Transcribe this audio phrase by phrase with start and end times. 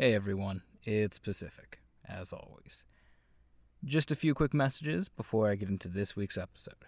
[0.00, 2.84] Hey everyone, it's Pacific, as always.
[3.84, 6.84] Just a few quick messages before I get into this week's episode.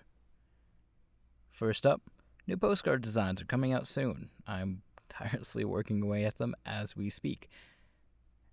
[1.51, 2.03] First up,
[2.47, 4.31] new postcard designs are coming out soon.
[4.47, 7.51] I'm tirelessly working away at them as we speak.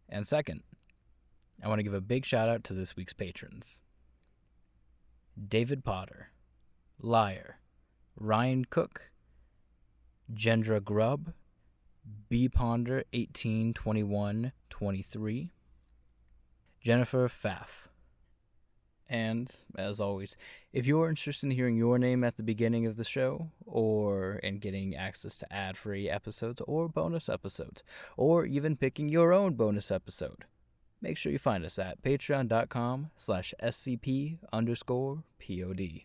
[0.10, 0.64] And second,
[1.64, 3.82] I want to give a big shout out to this week's patrons
[5.48, 6.32] David Potter,
[7.00, 7.60] Liar,
[8.16, 9.12] Ryan Cook,
[10.34, 11.34] Gendra Grubb,
[12.30, 15.52] B Ponder 182123,
[16.82, 17.88] Jennifer Pfaff.
[19.10, 20.36] And, as always,
[20.74, 24.60] if you're interested in hearing your name at the beginning of the show, or in
[24.60, 27.84] getting access to ad free episodes or bonus episodes,
[28.18, 30.44] or even picking your own bonus episode,
[31.02, 36.02] make sure you find us at patreon.com slash scp underscore pod.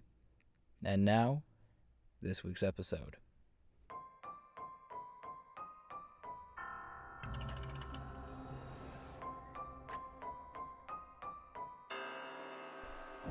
[0.85, 1.43] And now,
[2.21, 3.17] this week's episode.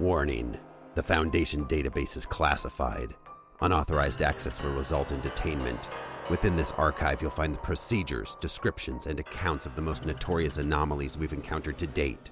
[0.01, 0.57] Warning
[0.95, 3.13] The Foundation database is classified.
[3.61, 5.87] Unauthorized access will result in detainment.
[6.27, 11.19] Within this archive, you'll find the procedures, descriptions, and accounts of the most notorious anomalies
[11.19, 12.31] we've encountered to date.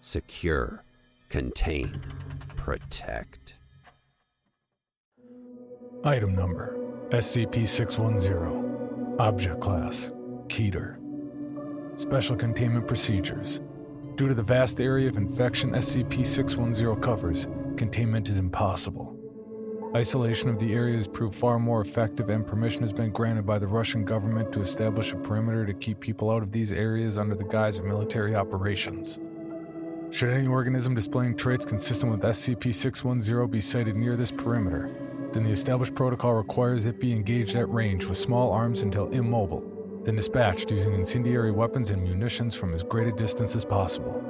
[0.00, 0.84] Secure,
[1.28, 2.00] contain,
[2.54, 3.56] protect.
[6.04, 9.16] Item number SCP 610.
[9.18, 10.12] Object Class
[10.46, 11.00] Keter.
[11.98, 13.60] Special Containment Procedures
[14.16, 19.18] Due to the vast area of infection SCP 610 covers, containment is impossible.
[19.96, 23.58] Isolation of the area has proved far more effective, and permission has been granted by
[23.58, 27.34] the Russian government to establish a perimeter to keep people out of these areas under
[27.34, 29.18] the guise of military operations.
[30.12, 34.94] Should any organism displaying traits consistent with SCP 610 be sighted near this perimeter,
[35.32, 39.73] then the established protocol requires it be engaged at range with small arms until immobile
[40.04, 44.22] then dispatched using incendiary weapons and munitions from as great a distance as possible.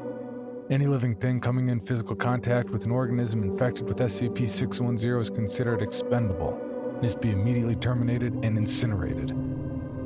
[0.70, 5.28] Any living thing coming in physical contact with an organism infected with SCP 610 is
[5.28, 6.58] considered expendable
[6.96, 9.36] and is to be immediately terminated and incinerated.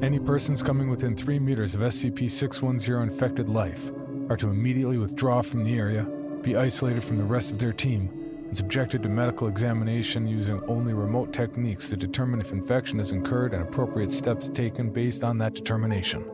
[0.02, 3.90] Any persons coming within 3 meters of SCP 610 infected life
[4.30, 6.04] are to immediately withdraw from the area,
[6.42, 8.17] be isolated from the rest of their team,
[8.48, 13.52] and subjected to medical examination using only remote techniques to determine if infection has occurred
[13.52, 16.24] and appropriate steps taken based on that determination.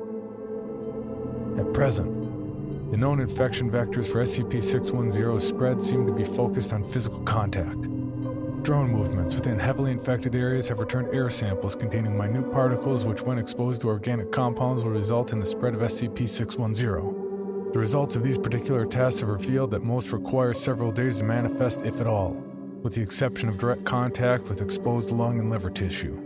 [1.59, 6.85] At present, the known infection vectors for SCP 610 spread seem to be focused on
[6.85, 7.83] physical contact.
[8.63, 13.39] Drone movements within heavily infected areas have returned air samples containing minute particles which, when
[13.39, 17.24] exposed to organic compounds, will result in the spread of SCP 610.
[17.75, 21.85] The results of these particular tests have revealed that most require several days to manifest,
[21.85, 22.31] if at all,
[22.85, 26.17] with the exception of direct contact with exposed lung and liver tissue.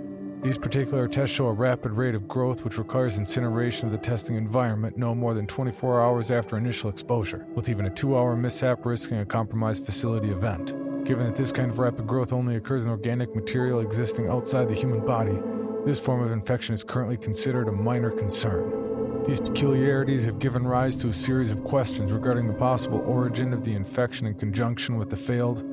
[0.42, 4.36] These particular tests show a rapid rate of growth which requires incineration of the testing
[4.36, 8.84] environment no more than 24 hours after initial exposure, with even a two hour mishap
[8.84, 10.74] risking a compromised facility event.
[11.06, 14.74] Given that this kind of rapid growth only occurs in organic material existing outside the
[14.74, 15.38] human body,
[15.86, 18.87] this form of infection is currently considered a minor concern.
[19.26, 23.64] These peculiarities have given rise to a series of questions regarding the possible origin of
[23.64, 25.64] the infection in conjunction with the failed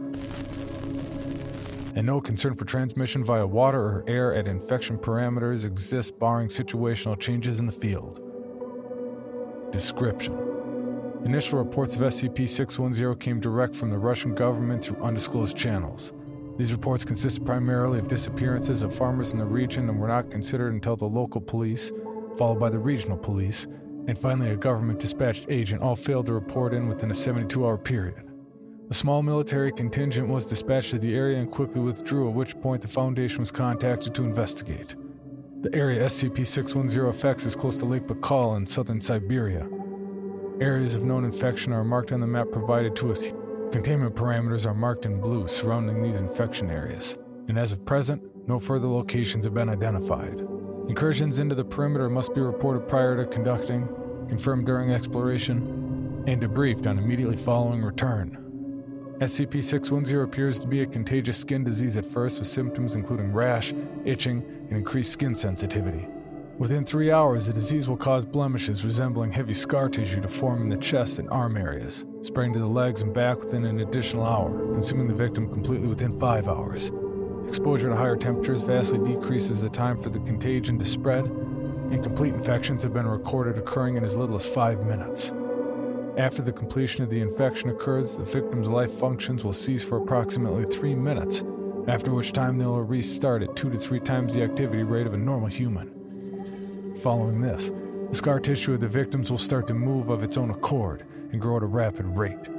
[1.96, 7.18] and no concern for transmission via water or air at infection parameters exists barring situational
[7.18, 8.20] changes in the field.
[9.72, 10.38] Description
[11.24, 16.14] Initial reports of SCP 610 came direct from the Russian government through undisclosed channels.
[16.58, 20.74] These reports consist primarily of disappearances of farmers in the region and were not considered
[20.74, 21.92] until the local police,
[22.38, 23.68] followed by the regional police,
[24.08, 27.78] and finally a government dispatched agent all failed to report in within a 72 hour
[27.78, 28.26] period.
[28.90, 32.84] A small military contingent was dispatched to the area and quickly withdrew, at which point
[32.84, 34.96] the Foundation was contacted to investigate.
[35.62, 39.68] The area SCP 610 affects is close to Lake Baikal in southern Siberia.
[40.62, 43.32] Areas of known infection are marked on the map provided to us.
[43.72, 47.18] Containment parameters are marked in blue surrounding these infection areas,
[47.48, 50.46] and as of present, no further locations have been identified.
[50.88, 53.88] Incursions into the perimeter must be reported prior to conducting,
[54.30, 58.38] confirmed during exploration, and debriefed on immediately following return.
[59.20, 63.74] SCP 610 appears to be a contagious skin disease at first, with symptoms including rash,
[64.04, 66.08] itching, and increased skin sensitivity.
[66.60, 70.70] Within three hours, the disease will cause blemishes resembling heavy scar tissue to form in
[70.70, 74.52] the chest and arm areas, spreading to the legs and back within an additional hour,
[74.72, 76.92] consuming the victim completely within five hours.
[77.48, 82.34] Exposure to higher temperatures vastly decreases the time for the contagion to spread, and complete
[82.34, 85.32] infections have been recorded occurring in as little as five minutes.
[86.18, 90.66] After the completion of the infection occurs, the victim's life functions will cease for approximately
[90.66, 91.44] three minutes,
[91.88, 95.14] after which time they will restart at two to three times the activity rate of
[95.14, 96.96] a normal human.
[97.02, 97.72] Following this,
[98.10, 101.40] the scar tissue of the victims will start to move of its own accord and
[101.40, 102.50] grow at a rapid rate.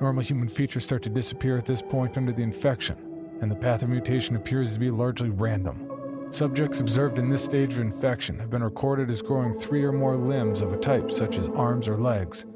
[0.00, 2.96] Normal human features start to disappear at this point under the infection,
[3.40, 5.86] and the path of mutation appears to be largely random.
[6.30, 10.16] Subjects observed in this stage of infection have been recorded as growing three or more
[10.16, 12.46] limbs of a type, such as arms or legs.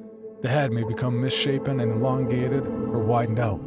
[0.43, 3.59] The head may become misshapen and elongated or widened out,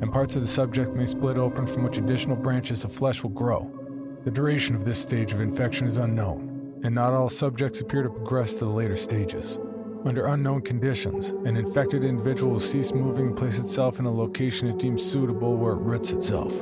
[0.00, 3.30] and parts of the subject may split open from which additional branches of flesh will
[3.30, 3.70] grow.
[4.24, 8.10] The duration of this stage of infection is unknown, and not all subjects appear to
[8.10, 9.60] progress to the later stages.
[10.02, 14.68] Under unknown conditions, an infected individual will cease moving and place itself in a location
[14.68, 16.56] it deems suitable where it roots itself.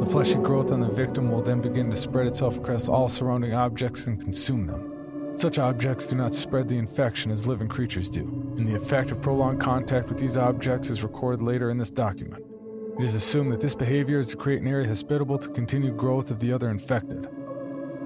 [0.00, 3.54] The fleshy growth on the victim will then begin to spread itself across all surrounding
[3.54, 5.34] objects and consume them.
[5.34, 9.22] Such objects do not spread the infection as living creatures do, and the effect of
[9.22, 12.44] prolonged contact with these objects is recorded later in this document.
[12.98, 16.30] It is assumed that this behavior is to create an area hospitable to continued growth
[16.30, 17.30] of the other infected.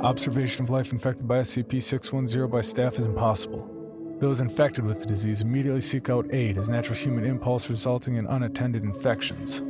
[0.02, 3.81] Observation of life infected by SCP 610 by staff is impossible.
[4.22, 8.28] Those infected with the disease immediately seek out aid as natural human impulse, resulting in
[8.28, 9.64] unattended infections.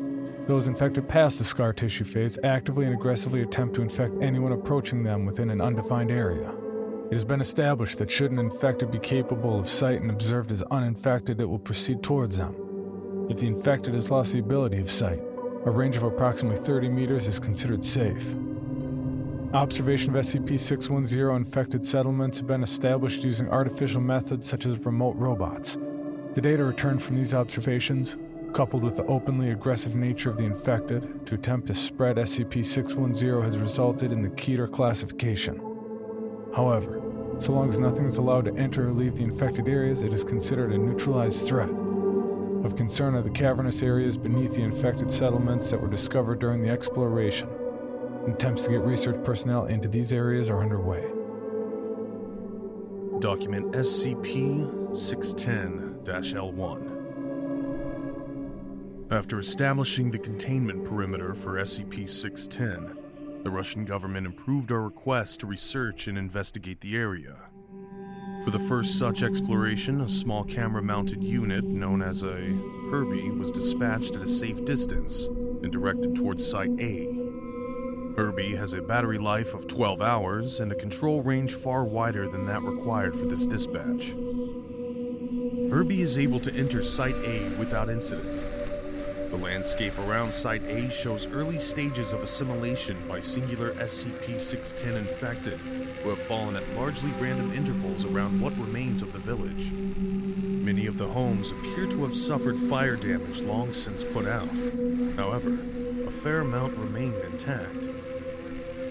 [0.47, 5.05] Those infected past the scar tissue phase actively and aggressively attempt to infect anyone approaching
[5.05, 6.53] them within an undefined area.
[7.07, 10.63] It has been established that should an infected be capable of sight and observed as
[10.65, 12.55] uninfected, it will proceed towards them.
[13.31, 15.23] If the infected has lost the ability of sight,
[15.65, 18.35] a range of approximately 30 meters is considered safe.
[19.55, 25.15] Observation of SCP 610 infected settlements have been established using artificial methods such as remote
[25.17, 25.77] robots.
[26.33, 28.17] The data returned from these observations,
[28.55, 33.43] coupled with the openly aggressive nature of the infected to attempt to spread SCP 610,
[33.43, 35.61] has resulted in the Keter classification.
[36.57, 37.03] However,
[37.39, 40.25] so long as nothing is allowed to enter or leave the infected areas, it is
[40.25, 41.69] considered a neutralized threat.
[42.65, 46.71] Of concern are the cavernous areas beneath the infected settlements that were discovered during the
[46.71, 47.51] exploration.
[48.29, 51.03] Attempts to get research personnel into these areas are underway.
[53.19, 56.93] Document SCP 610 L1.
[59.11, 65.49] After establishing the containment perimeter for SCP 610, the Russian government improved our request to
[65.49, 67.37] research and investigate the area.
[68.45, 72.37] For the first such exploration, a small camera mounted unit known as a
[72.93, 77.22] Herbie was dispatched at a safe distance and directed towards Site A
[78.17, 82.45] Herbie has a battery life of 12 hours and a control range far wider than
[82.47, 84.15] that required for this dispatch.
[85.71, 88.43] Herbie is able to enter Site A without incident.
[89.31, 95.59] The landscape around Site A shows early stages of assimilation by singular SCP 610 infected
[96.03, 99.73] who have fallen at largely random intervals around what remains of the village.
[99.73, 104.51] Many of the homes appear to have suffered fire damage long since put out.
[105.17, 105.59] However,
[106.07, 107.89] a fair amount remain intact.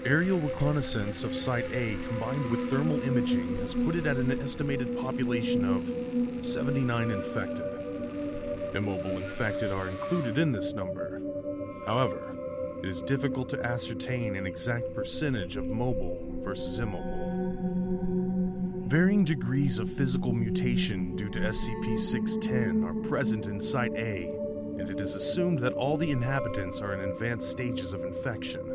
[0.04, 4.98] Aerial reconnaissance of Site A combined with thermal imaging has put it at an estimated
[4.98, 7.64] population of 79 infected.
[8.74, 11.22] Immobile infected are included in this number.
[11.86, 12.36] However,
[12.82, 17.54] it is difficult to ascertain an exact percentage of mobile versus immobile.
[18.88, 24.24] Varying degrees of physical mutation due to SCP 610 are present in Site A,
[24.80, 28.71] and it is assumed that all the inhabitants are in advanced stages of infection.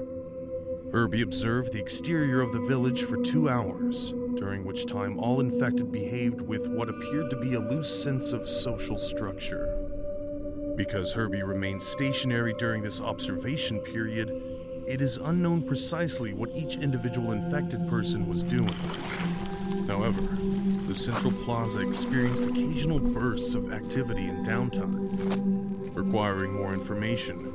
[0.97, 5.91] Herbie observed the exterior of the village for two hours, during which time all infected
[5.91, 9.77] behaved with what appeared to be a loose sense of social structure.
[10.75, 14.41] Because Herbie remained stationary during this observation period,
[14.87, 18.73] it is unknown precisely what each individual infected person was doing.
[19.87, 20.21] However,
[20.87, 25.95] the Central Plaza experienced occasional bursts of activity and downtime.
[25.95, 27.46] Requiring more information,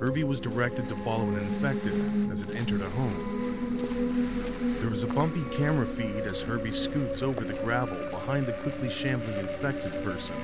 [0.00, 4.76] Herbie was directed to follow an infected as it entered a home.
[4.80, 8.90] There was a bumpy camera feed as Herbie scoots over the gravel behind the quickly
[8.90, 10.36] shambling infected person.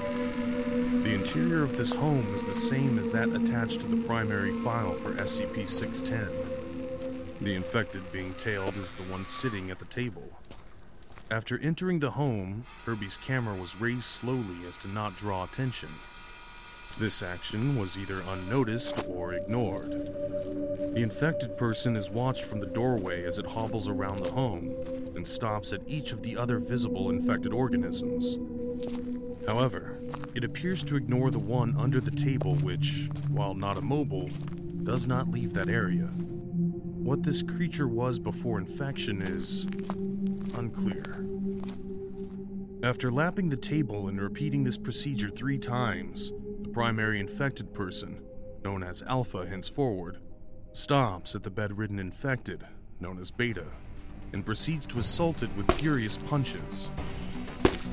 [1.05, 4.95] The interior of this home is the same as that attached to the primary file
[4.95, 7.37] for SCP 610.
[7.41, 10.31] The infected being tailed is the one sitting at the table.
[11.31, 15.91] After entering the home, Herbie's camera was raised slowly as to not draw attention.
[16.97, 19.91] This action was either unnoticed or ignored.
[20.95, 24.77] The infected person is watched from the doorway as it hobbles around the home
[25.17, 28.39] and stops at each of the other visible infected organisms.
[29.45, 29.99] However,
[30.37, 34.31] it appears to ignore the one under the table, which, while not immobile,
[34.85, 36.07] does not leave that area.
[36.07, 39.65] What this creature was before infection is
[40.55, 41.27] unclear.
[42.85, 46.33] After lapping the table and repeating this procedure three times,
[46.75, 48.21] primary infected person,
[48.65, 50.19] known as Alpha henceforward,
[50.73, 52.67] stops at the bedridden infected,
[52.99, 53.67] known as Beta,
[54.33, 56.91] and proceeds to assault it with furious punches.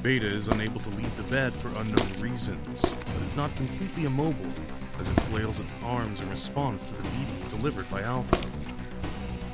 [0.01, 4.51] Beta is unable to leave the bed for unknown reasons, but is not completely immobile
[4.99, 8.49] as it flails its arms in response to the beatings delivered by Alpha.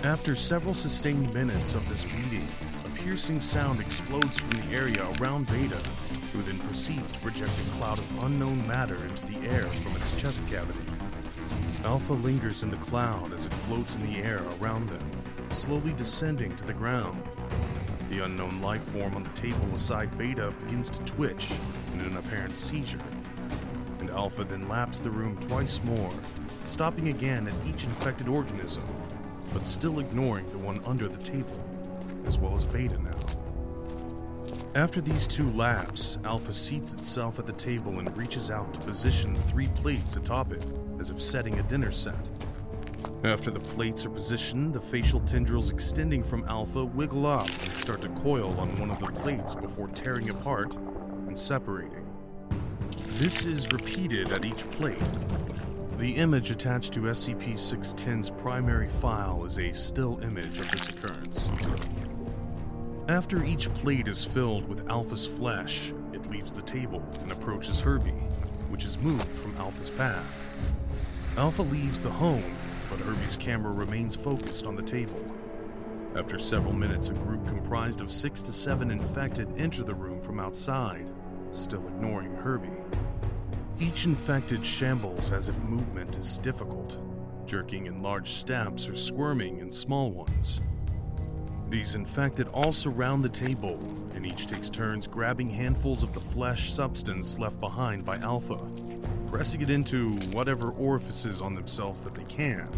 [0.03, 2.47] After several sustained minutes of this beating,
[2.85, 5.81] a piercing sound explodes from the area around Beta,
[6.37, 10.19] who then proceeds to project a cloud of unknown matter into the air from its
[10.21, 10.77] chest cavity.
[11.83, 15.11] Alpha lingers in the cloud as it floats in the air around them,
[15.49, 17.23] slowly descending to the ground.
[18.11, 21.49] The unknown life form on the table beside Beta begins to twitch
[21.95, 22.99] in an apparent seizure,
[23.99, 26.13] and Alpha then laps the room twice more,
[26.65, 28.83] stopping again at each infected organism,
[29.55, 31.59] but still ignoring the one under the table,
[32.27, 33.46] as well as Beta now.
[34.77, 39.33] After these two laps, Alpha seats itself at the table and reaches out to position
[39.33, 40.63] the three plates atop it
[40.99, 42.29] as if setting a dinner set.
[43.23, 48.03] After the plates are positioned, the facial tendrils extending from Alpha wiggle up and start
[48.03, 52.05] to coil on one of the plates before tearing apart and separating.
[53.15, 55.01] This is repeated at each plate.
[55.97, 61.49] The image attached to SCP 610's primary file is a still image of this occurrence.
[63.09, 68.11] After each plate is filled with Alpha's flesh, it leaves the table and approaches Herbie,
[68.69, 70.25] which is moved from Alpha's path.
[71.37, 72.43] Alpha leaves the home,
[72.89, 75.21] but Herbie's camera remains focused on the table.
[76.17, 80.41] After several minutes, a group comprised of six to seven infected enter the room from
[80.41, 81.09] outside,
[81.51, 82.75] still ignoring Herbie.
[83.79, 86.99] Each infected shambles as if movement is difficult,
[87.45, 90.59] jerking in large steps or squirming in small ones.
[91.69, 93.77] These infected all surround the table,
[94.15, 98.59] and each takes turns grabbing handfuls of the flesh substance left behind by Alpha,
[99.27, 102.69] pressing it into whatever orifices on themselves that they can.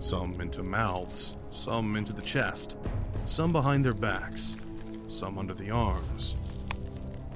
[0.00, 2.78] Some into mouths, some into the chest,
[3.26, 4.56] some behind their backs,
[5.08, 6.34] some under the arms.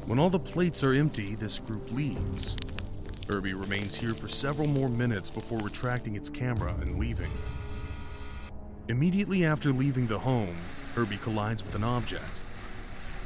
[0.06, 2.56] When all the plates are empty, this group leaves.
[3.28, 7.32] Herbie remains here for several more minutes before retracting its camera and leaving.
[8.88, 10.56] Immediately after leaving the home,
[10.94, 12.40] Herbie collides with an object.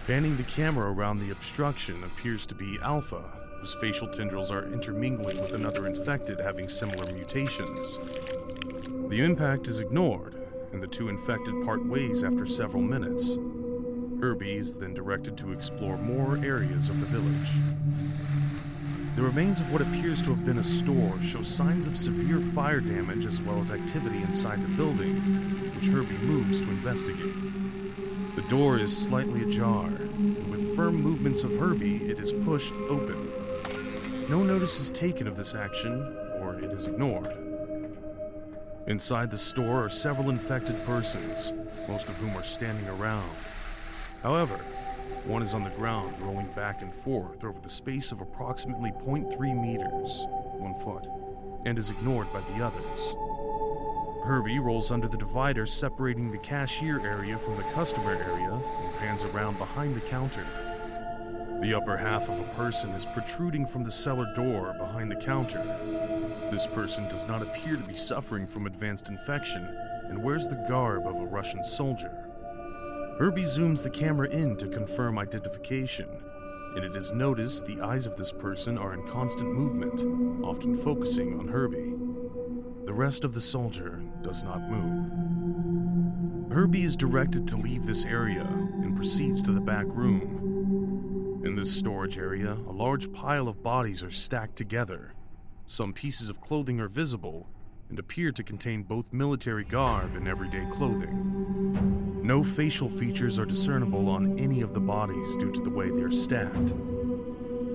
[0.07, 3.23] Panning the camera around the obstruction appears to be Alpha,
[3.61, 7.99] whose facial tendrils are intermingling with another infected having similar mutations.
[9.11, 10.35] The impact is ignored,
[10.73, 13.37] and the two infected part ways after several minutes.
[14.19, 17.51] Herbie is then directed to explore more areas of the village.
[19.17, 22.81] The remains of what appears to have been a store show signs of severe fire
[22.81, 25.17] damage as well as activity inside the building,
[25.75, 27.35] which Herbie moves to investigate.
[28.37, 33.31] The door is slightly ajar, and with firm movements of Herbie, it is pushed open.
[34.29, 37.27] No notice is taken of this action, or it is ignored.
[38.87, 41.53] Inside the store are several infected persons,
[41.89, 43.29] most of whom are standing around.
[44.23, 44.59] However,
[45.31, 49.63] one is on the ground, rolling back and forth over the space of approximately 0.3
[49.63, 50.27] meters,
[50.59, 51.07] one foot,
[51.65, 53.15] and is ignored by the others.
[54.25, 59.23] Herbie rolls under the divider separating the cashier area from the customer area and pans
[59.23, 60.45] around behind the counter.
[61.63, 65.63] The upper half of a person is protruding from the cellar door behind the counter.
[66.51, 69.65] This person does not appear to be suffering from advanced infection
[70.09, 72.30] and wears the garb of a Russian soldier.
[73.21, 76.09] Herbie zooms the camera in to confirm identification,
[76.75, 80.01] and it is noticed the eyes of this person are in constant movement,
[80.43, 81.93] often focusing on Herbie.
[82.87, 86.51] The rest of the soldier does not move.
[86.51, 91.43] Herbie is directed to leave this area and proceeds to the back room.
[91.45, 95.13] In this storage area, a large pile of bodies are stacked together.
[95.67, 97.51] Some pieces of clothing are visible
[97.91, 101.50] and appear to contain both military garb and everyday clothing.
[102.23, 106.03] No facial features are discernible on any of the bodies due to the way they
[106.03, 106.75] are stacked.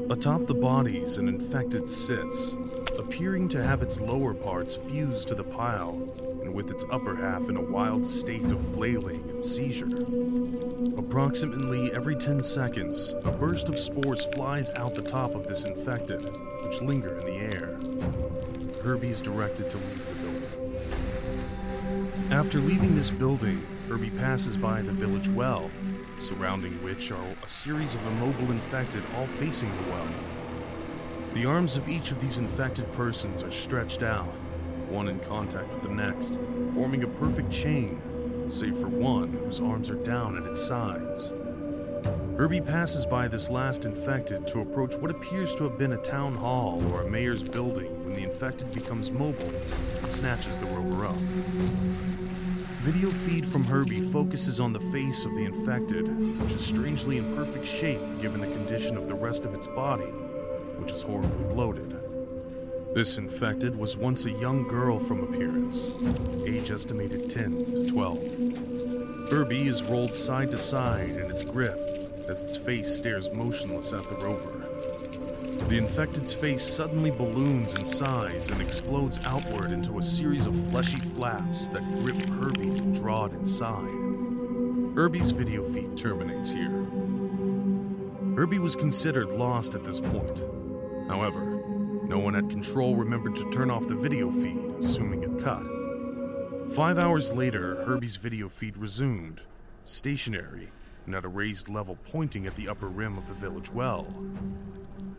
[0.09, 2.55] Atop the bodies, an infected sits,
[2.99, 5.97] appearing to have its lower parts fused to the pile
[6.41, 9.87] and with its upper half in a wild state of flailing and seizure.
[10.95, 16.23] Approximately every 10 seconds, a burst of spores flies out the top of this infected,
[16.63, 17.79] which linger in the air.
[18.83, 20.43] Herbie is directed to leave the building.
[22.31, 25.70] After leaving this building, Herbie passes by the village well,
[26.18, 30.08] surrounding which are a series of immobile infected all facing the well.
[31.36, 34.34] The arms of each of these infected persons are stretched out,
[34.89, 36.39] one in contact with the next,
[36.74, 38.01] forming a perfect chain,
[38.50, 41.32] save for one whose arms are down at its sides.
[42.38, 46.36] Herbie passes by this last infected to approach what appears to have been a town
[46.36, 49.54] hall or a mayor's building when the infected becomes mobile
[50.00, 51.15] and snatches the rover up.
[52.86, 56.08] Video feed from Herbie focuses on the face of the infected,
[56.39, 60.04] which is strangely in perfect shape given the condition of the rest of its body,
[60.77, 62.00] which is horribly bloated.
[62.94, 65.94] This infected was once a young girl from appearance,
[66.46, 69.32] age estimated 10 to 12.
[69.32, 71.80] Herbie is rolled side to side in its grip
[72.30, 74.94] as its face stares motionless at the rover.
[75.67, 80.98] The infected's face suddenly balloons in size and explodes outward into a series of fleshy
[80.98, 83.89] flaps that grip Herbie and draw it inside.
[84.95, 86.86] Herbie's video feed terminates here.
[88.36, 90.39] Herbie was considered lost at this point.
[91.07, 91.43] However,
[92.03, 95.63] no one at control remembered to turn off the video feed, assuming it cut.
[96.75, 99.41] Five hours later, Herbie's video feed resumed,
[99.84, 100.69] stationary
[101.05, 104.07] and at a raised level pointing at the upper rim of the village well.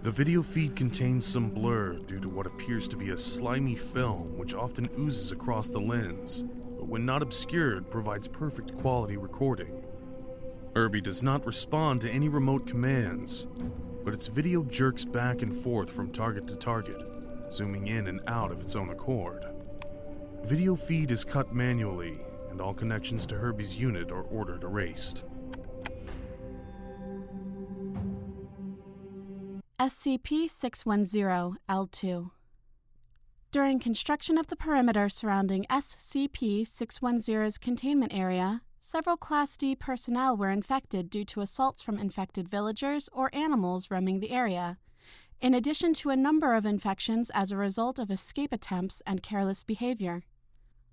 [0.06, 4.38] The video feed contains some blur due to what appears to be a slimy film
[4.38, 6.44] which often oozes across the lens,
[6.76, 9.84] but when not obscured, provides perfect quality recording.
[10.76, 13.48] Herbie does not respond to any remote commands,
[14.04, 17.02] but its video jerks back and forth from target to target,
[17.50, 19.44] zooming in and out of its own accord.
[20.44, 22.20] Video feed is cut manually,
[22.52, 25.24] and all connections to Herbie's unit are ordered erased.
[29.78, 32.30] SCP 610 L2.
[33.52, 40.50] During construction of the perimeter surrounding SCP 610's containment area, several Class D personnel were
[40.50, 44.78] infected due to assaults from infected villagers or animals roaming the area,
[45.42, 49.62] in addition to a number of infections as a result of escape attempts and careless
[49.62, 50.22] behavior.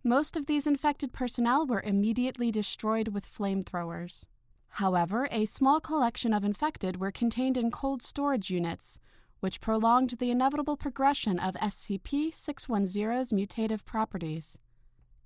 [0.04, 4.26] Most of these infected personnel were immediately destroyed with flamethrowers.
[4.78, 9.00] However, a small collection of infected were contained in cold storage units,
[9.40, 14.58] which prolonged the inevitable progression of SCP 610's mutative properties.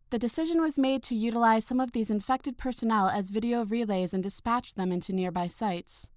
[0.10, 4.22] The decision was made to utilize some of these infected personnel as video relays and
[4.22, 6.10] dispatch them into nearby sites.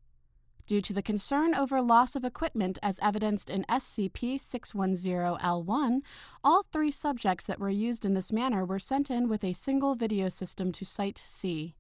[0.67, 6.01] Due to the concern over loss of equipment as evidenced in SCP 610 L1,
[6.43, 9.95] all three subjects that were used in this manner were sent in with a single
[9.95, 11.77] video system to Site C.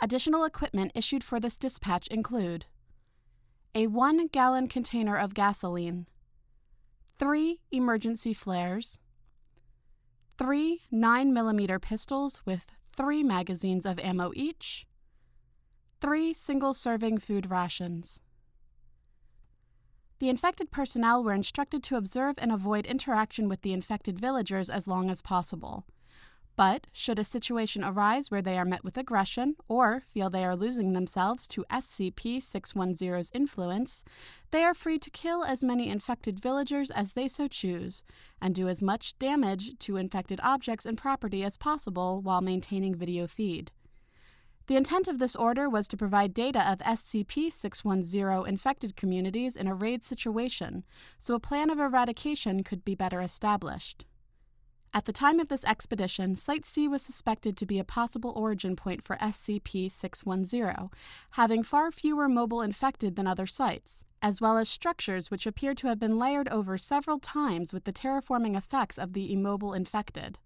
[0.00, 2.66] Additional equipment issued for this dispatch include
[3.74, 6.06] a one gallon container of gasoline,
[7.18, 8.98] three emergency flares,
[10.38, 14.86] three 9mm pistols with three magazines of ammo each,
[16.00, 18.20] three single serving food rations.
[20.18, 24.88] The infected personnel were instructed to observe and avoid interaction with the infected villagers as
[24.88, 25.86] long as possible.
[26.56, 30.56] But should a situation arise where they are met with aggression or feel they are
[30.56, 34.02] losing themselves to SCP 610's influence,
[34.50, 38.04] they are free to kill as many infected villagers as they so choose
[38.40, 43.26] and do as much damage to infected objects and property as possible while maintaining video
[43.26, 43.70] feed.
[44.66, 49.68] The intent of this order was to provide data of SCP 610 infected communities in
[49.68, 50.84] a raid situation,
[51.18, 54.06] so a plan of eradication could be better established.
[54.96, 58.76] At the time of this expedition, Site C was suspected to be a possible origin
[58.76, 60.88] point for SCP 610,
[61.32, 65.88] having far fewer mobile infected than other sites, as well as structures which appear to
[65.88, 70.38] have been layered over several times with the terraforming effects of the immobile infected.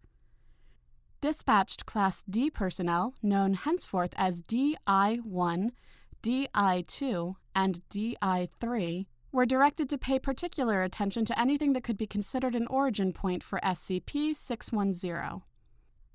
[1.20, 5.72] Dispatched Class D personnel, known henceforth as DI 1,
[6.22, 11.96] DI 2, and DI 3, were directed to pay particular attention to anything that could
[11.96, 15.42] be considered an origin point for SCP 610.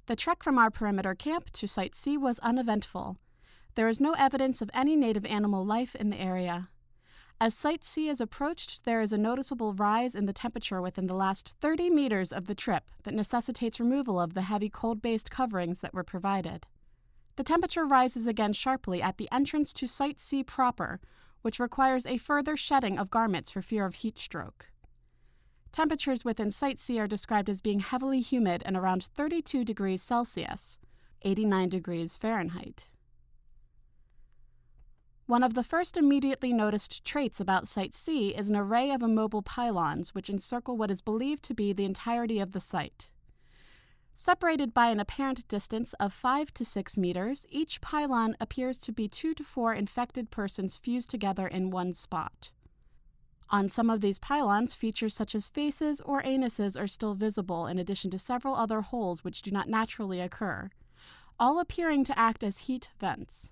[0.07, 3.17] The trek from our perimeter camp to Site C was uneventful.
[3.75, 6.69] There is no evidence of any native animal life in the area.
[7.41, 11.15] As Site C is approached, there is a noticeable rise in the temperature within the
[11.15, 15.81] last 30 meters of the trip that necessitates removal of the heavy cold based coverings
[15.81, 16.65] that were provided.
[17.35, 21.01] The temperature rises again sharply at the entrance to Site C proper,
[21.45, 24.71] which requires a further shedding of garments for fear of heat stroke.
[25.71, 30.79] Temperatures within Site C are described as being heavily humid and around 32 degrees Celsius,
[31.21, 32.87] 89 degrees Fahrenheit.
[35.27, 39.43] One of the first immediately noticed traits about Site C is an array of immobile
[39.43, 43.09] pylons which encircle what is believed to be the entirety of the site.
[44.15, 49.09] Separated by an apparent distance of 5 to 6 meters, each pylon appears to be
[49.09, 52.51] 2 to 4 infected persons fused together in one spot.
[53.49, 57.77] On some of these pylons, features such as faces or anuses are still visible, in
[57.77, 60.69] addition to several other holes which do not naturally occur,
[61.37, 63.51] all appearing to act as heat vents.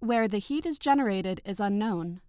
[0.00, 2.20] Where the heat is generated is unknown.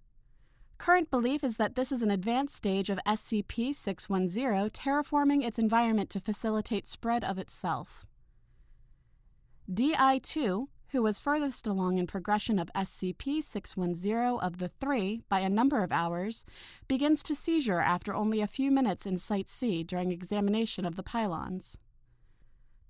[0.78, 6.10] Current belief is that this is an advanced stage of SCP 610 terraforming its environment
[6.12, 8.06] to facilitate spread of itself.
[9.74, 15.40] DI 2, who was furthest along in progression of SCP 610 of the three by
[15.40, 16.46] a number of hours,
[16.88, 21.04] begins to seizure after only a few minutes in Site C during examination of the
[21.04, 21.78] pylons.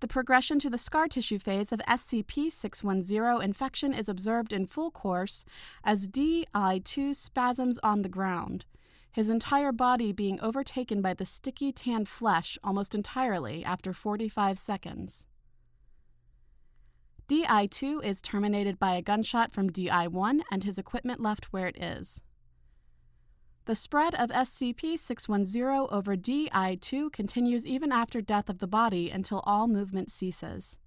[0.01, 4.91] The progression to the scar tissue phase of SCP 610 infection is observed in full
[4.91, 5.45] course
[5.83, 8.65] as DI 2 spasms on the ground,
[9.11, 15.27] his entire body being overtaken by the sticky tan flesh almost entirely after 45 seconds.
[17.27, 21.67] DI 2 is terminated by a gunshot from DI 1 and his equipment left where
[21.67, 22.21] it is.
[23.65, 29.09] The spread of SCP 610 over DI 2 continues even after death of the body
[29.09, 30.77] until all movement ceases.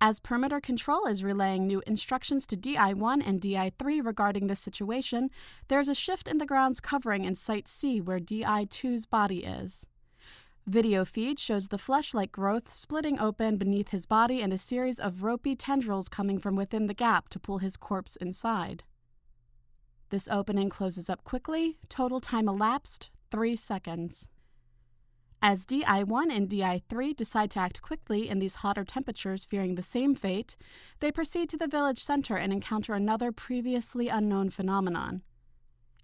[0.00, 4.60] As perimeter control is relaying new instructions to DI 1 and DI 3 regarding this
[4.60, 5.28] situation,
[5.68, 9.44] there is a shift in the ground's covering in Site C where DI 2's body
[9.44, 9.86] is.
[10.66, 14.98] Video feed shows the flesh like growth splitting open beneath his body and a series
[14.98, 18.82] of ropey tendrils coming from within the gap to pull his corpse inside.
[20.12, 24.28] This opening closes up quickly, total time elapsed 3 seconds.
[25.40, 30.14] As DI1 and DI3 decide to act quickly in these hotter temperatures, fearing the same
[30.14, 30.54] fate,
[31.00, 35.22] they proceed to the village center and encounter another previously unknown phenomenon.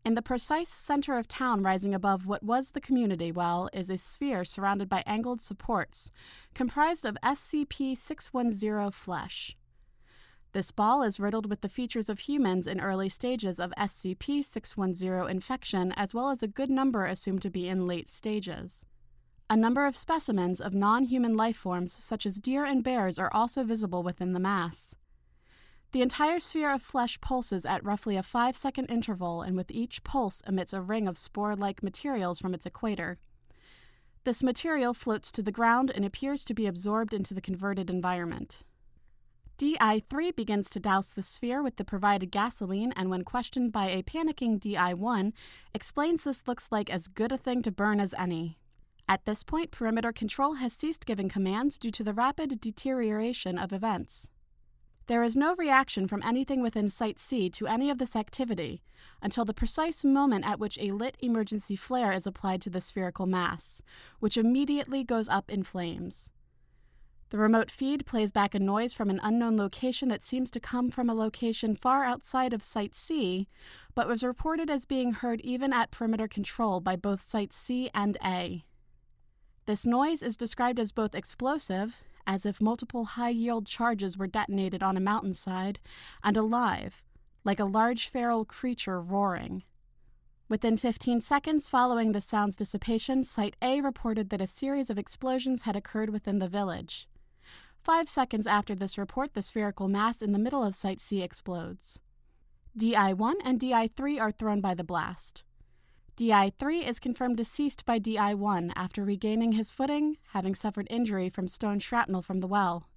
[0.06, 3.98] In the precise center of town, rising above what was the community well, is a
[3.98, 6.12] sphere surrounded by angled supports,
[6.54, 9.57] comprised of SCP 610 flesh.
[10.52, 15.28] This ball is riddled with the features of humans in early stages of SCP 610
[15.30, 18.86] infection, as well as a good number assumed to be in late stages.
[19.50, 23.32] A number of specimens of non human life forms, such as deer and bears, are
[23.32, 24.94] also visible within the mass.
[25.92, 30.02] The entire sphere of flesh pulses at roughly a five second interval, and with each
[30.02, 33.18] pulse emits a ring of spore like materials from its equator.
[34.24, 38.62] This material floats to the ground and appears to be absorbed into the converted environment.
[39.58, 43.86] DI 3 begins to douse the sphere with the provided gasoline, and when questioned by
[43.90, 45.32] a panicking DI 1,
[45.74, 48.56] explains this looks like as good a thing to burn as any.
[49.08, 53.72] At this point, perimeter control has ceased giving commands due to the rapid deterioration of
[53.72, 54.30] events.
[55.08, 58.84] There is no reaction from anything within Site C to any of this activity
[59.20, 63.26] until the precise moment at which a lit emergency flare is applied to the spherical
[63.26, 63.82] mass,
[64.20, 66.30] which immediately goes up in flames.
[67.30, 70.90] The remote feed plays back a noise from an unknown location that seems to come
[70.90, 73.48] from a location far outside of Site C,
[73.94, 78.16] but was reported as being heard even at perimeter control by both Site C and
[78.24, 78.64] A.
[79.66, 81.96] This noise is described as both explosive
[82.28, 85.80] as if multiple high yield charges were detonated on a mountainside,
[86.22, 87.02] and alive,
[87.42, 89.62] like a large feral creature roaring.
[90.46, 95.62] Within 15 seconds following the sound's dissipation, Site A reported that a series of explosions
[95.62, 97.08] had occurred within the village.
[97.82, 102.00] Five seconds after this report, the spherical mass in the middle of Site C explodes.
[102.76, 105.42] DI 1 and DI 3 are thrown by the blast.
[106.18, 111.78] DI3 is confirmed deceased by DI1 after regaining his footing, having suffered injury from stone
[111.78, 112.88] shrapnel from the well.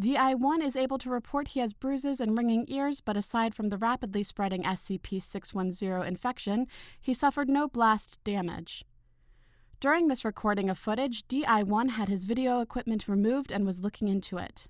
[0.00, 3.76] DI1 is able to report he has bruises and ringing ears, but aside from the
[3.76, 6.68] rapidly spreading SCP 610 infection,
[7.00, 8.84] he suffered no blast damage.
[9.80, 14.36] During this recording of footage, DI1 had his video equipment removed and was looking into
[14.36, 14.66] it.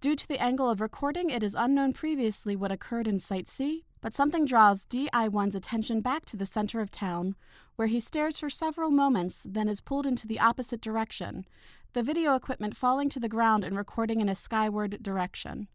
[0.00, 3.84] Due to the angle of recording, it is unknown previously what occurred in Site C,
[4.00, 7.36] but something draws DI1's attention back to the center of town,
[7.76, 11.44] where he stares for several moments, then is pulled into the opposite direction,
[11.92, 15.68] the video equipment falling to the ground and recording in a skyward direction.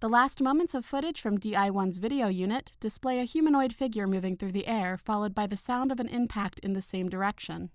[0.00, 4.52] The last moments of footage from DI1's video unit display a humanoid figure moving through
[4.52, 7.70] the air, followed by the sound of an impact in the same direction.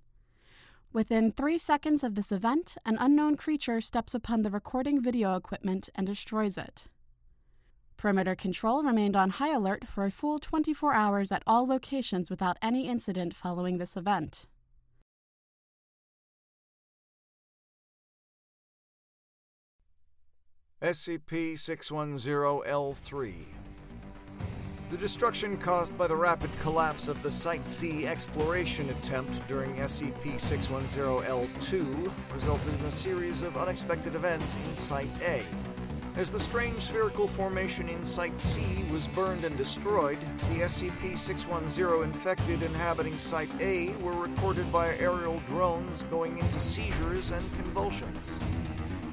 [0.94, 5.90] Within three seconds of this event, an unknown creature steps upon the recording video equipment
[5.96, 6.86] and destroys it.
[7.98, 12.58] Perimeter control remained on high alert for a full 24 hours at all locations without
[12.62, 14.46] any incident following this event.
[20.82, 22.34] SCP 610
[22.74, 23.34] L3
[24.90, 30.42] the destruction caused by the rapid collapse of the Site C exploration attempt during SCP
[30.42, 35.44] 610 L2 resulted in a series of unexpected events in Site A.
[36.18, 42.04] As the strange spherical formation in Site C was burned and destroyed, the SCP 610
[42.04, 48.40] infected inhabiting Site A were recorded by aerial drones going into seizures and convulsions.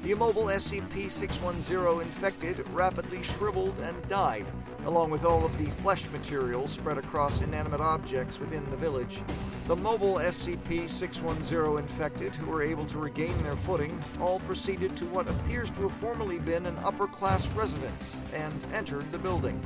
[0.01, 4.45] The immobile SCP 610 infected rapidly shriveled and died,
[4.85, 9.21] along with all of the flesh material spread across inanimate objects within the village.
[9.67, 15.05] The mobile SCP 610 infected, who were able to regain their footing, all proceeded to
[15.07, 19.61] what appears to have formerly been an upper class residence and entered the building.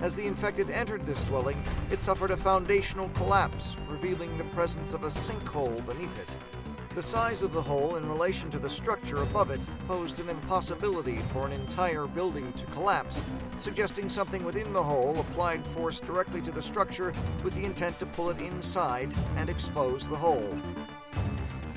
[0.00, 5.04] As the infected entered this dwelling, it suffered a foundational collapse, revealing the presence of
[5.04, 6.36] a sinkhole beneath it.
[6.96, 11.18] The size of the hole in relation to the structure above it posed an impossibility
[11.28, 13.22] for an entire building to collapse,
[13.58, 17.12] suggesting something within the hole applied force directly to the structure
[17.44, 20.58] with the intent to pull it inside and expose the hole.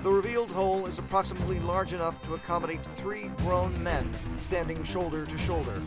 [0.03, 5.38] The revealed hole is approximately large enough to accommodate three grown men standing shoulder to
[5.38, 5.84] shoulder.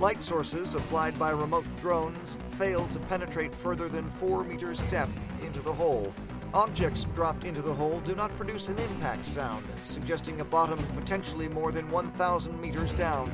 [0.00, 5.60] Light sources applied by remote drones failed to penetrate further than 4 meters depth into
[5.60, 6.12] the hole,
[6.54, 11.46] Objects dropped into the hole do not produce an impact sound, suggesting a bottom potentially
[11.46, 13.30] more than 1,000 meters down.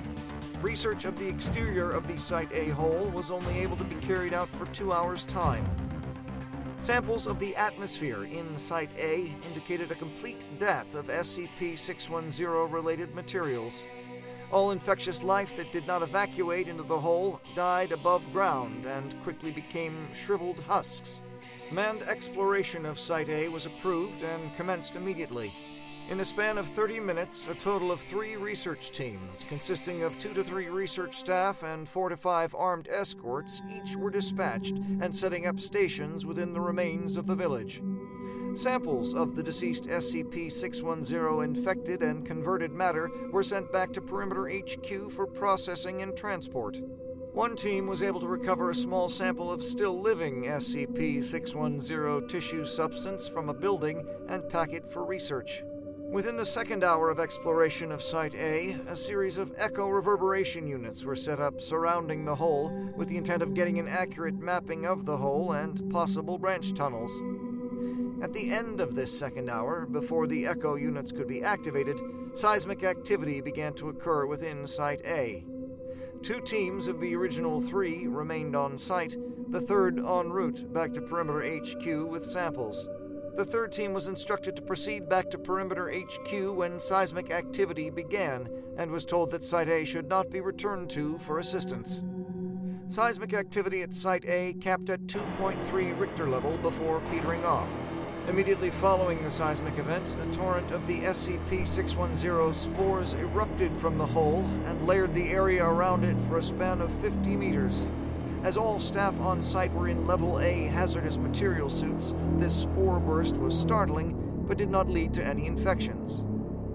[0.60, 4.32] Research of the exterior of the Site A hole was only able to be carried
[4.32, 5.64] out for two hours' time.
[6.80, 13.14] Samples of the atmosphere in Site A indicated a complete death of SCP 610 related
[13.14, 13.84] materials.
[14.50, 19.52] All infectious life that did not evacuate into the hole died above ground and quickly
[19.52, 21.22] became shriveled husks.
[21.74, 25.52] Manned exploration of Site A was approved and commenced immediately.
[26.08, 30.32] In the span of 30 minutes, a total of three research teams, consisting of two
[30.34, 35.48] to three research staff and four to five armed escorts, each were dispatched and setting
[35.48, 37.82] up stations within the remains of the village.
[38.54, 44.48] Samples of the deceased SCP 610 infected and converted matter were sent back to Perimeter
[44.48, 46.80] HQ for processing and transport.
[47.34, 52.64] One team was able to recover a small sample of still living SCP 610 tissue
[52.64, 55.64] substance from a building and pack it for research.
[56.12, 61.04] Within the second hour of exploration of Site A, a series of echo reverberation units
[61.04, 65.04] were set up surrounding the hole with the intent of getting an accurate mapping of
[65.04, 67.10] the hole and possible branch tunnels.
[68.22, 72.00] At the end of this second hour, before the echo units could be activated,
[72.34, 75.44] seismic activity began to occur within Site A.
[76.24, 79.14] Two teams of the original three remained on site,
[79.50, 82.88] the third en route back to Perimeter HQ with samples.
[83.36, 88.48] The third team was instructed to proceed back to Perimeter HQ when seismic activity began
[88.78, 92.02] and was told that Site A should not be returned to for assistance.
[92.88, 97.68] Seismic activity at Site A capped at 2.3 Richter level before petering off.
[98.28, 104.06] Immediately following the seismic event, a torrent of the SCP 610 spores erupted from the
[104.06, 107.82] hole and layered the area around it for a span of 50 meters.
[108.42, 113.36] As all staff on site were in Level A hazardous material suits, this spore burst
[113.36, 116.24] was startling but did not lead to any infections.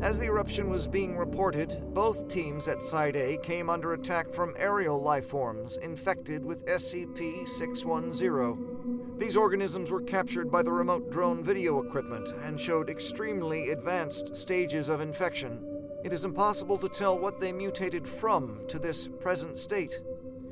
[0.02, 4.54] As the eruption was being reported, both teams at Site A came under attack from
[4.56, 8.99] aerial lifeforms infected with SCP 610.
[9.20, 14.88] These organisms were captured by the remote drone video equipment and showed extremely advanced stages
[14.88, 15.60] of infection.
[16.06, 20.02] It is impossible to tell what they mutated from to this present state.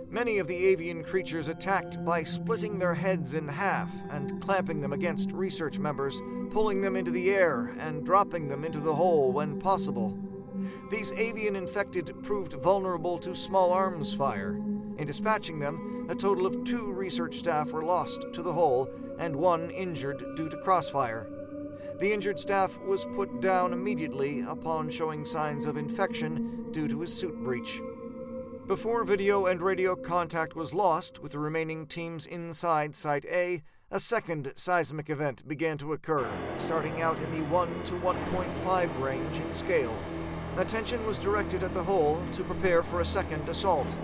[0.10, 4.92] Many of the avian creatures attacked by splitting their heads in half and clamping them
[4.92, 6.20] against research members,
[6.52, 10.20] pulling them into the air and dropping them into the hole when possible.
[10.92, 14.60] These avian infected proved vulnerable to small arms fire.
[14.98, 19.36] In dispatching them, a total of two research staff were lost to the hole and
[19.36, 21.28] one injured due to crossfire.
[22.00, 27.14] The injured staff was put down immediately upon showing signs of infection due to his
[27.14, 27.80] suit breach.
[28.68, 34.00] Before video and radio contact was lost with the remaining teams inside Site A, a
[34.00, 39.54] second seismic event began to occur, starting out in the 1 to 1.5 range in
[39.54, 39.98] scale.
[40.58, 43.96] Attention was directed at the hole to prepare for a second assault.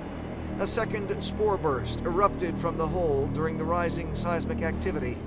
[0.60, 5.18] A second spore burst erupted from the hole during the rising seismic activity.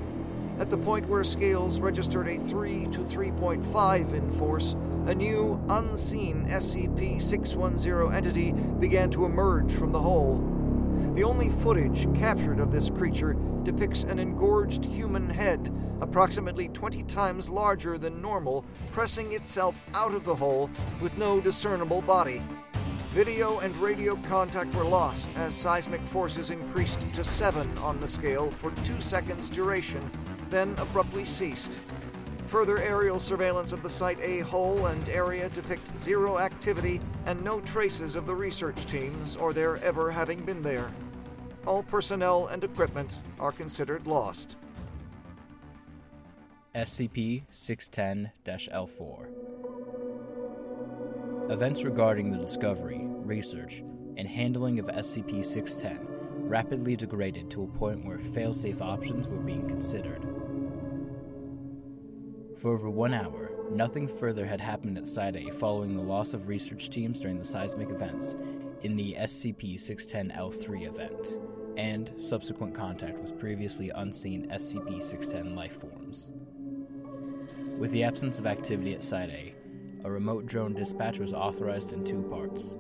[0.58, 6.46] At the point where scales registered a 3 to 3.5 in force, a new, unseen
[6.46, 10.38] SCP 610 entity began to emerge from the hole.
[11.14, 17.50] The only footage captured of this creature depicts an engorged human head, approximately 20 times
[17.50, 22.42] larger than normal, pressing itself out of the hole with no discernible body.
[23.16, 28.50] Video and radio contact were lost as seismic forces increased to 7 on the scale
[28.50, 30.10] for 2 seconds duration,
[30.50, 31.78] then abruptly ceased.
[32.44, 37.62] Further aerial surveillance of the Site A hole and area depict zero activity and no
[37.62, 40.90] traces of the research teams or their ever having been there.
[41.66, 44.56] All personnel and equipment are considered lost.
[46.74, 49.26] SCP 610 L4
[51.48, 53.84] Events regarding the discovery, research,
[54.16, 56.04] and handling of SCP 610
[56.48, 60.22] rapidly degraded to a point where failsafe options were being considered.
[62.58, 66.48] For over one hour, nothing further had happened at Site A following the loss of
[66.48, 68.34] research teams during the seismic events
[68.82, 71.38] in the SCP 610 L3 event,
[71.76, 76.32] and subsequent contact with previously unseen SCP 610 life forms.
[77.78, 79.54] With the absence of activity at Site A,
[80.06, 82.76] a remote drone dispatch was authorized in two parts.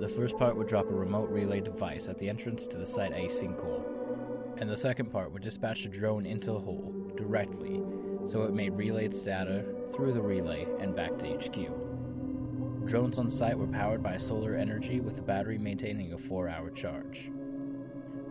[0.00, 3.12] The first part would drop a remote relay device at the entrance to the Site
[3.12, 7.80] A sinkhole, and the second part would dispatch a drone into the hole directly
[8.26, 12.88] so it may relay data through the relay and back to HQ.
[12.88, 16.70] Drones on site were powered by solar energy with the battery maintaining a 4 hour
[16.70, 17.30] charge.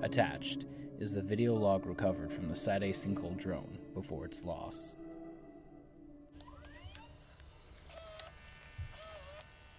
[0.01, 0.65] Attached
[0.99, 4.97] is the video log recovered from the Site A sinkhole drone before its loss.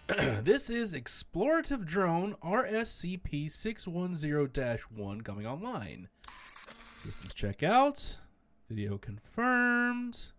[0.43, 6.09] this is Explorative Drone RSCP 610 1 coming online.
[6.99, 8.19] Systems check out.
[8.69, 10.33] Video confirmed.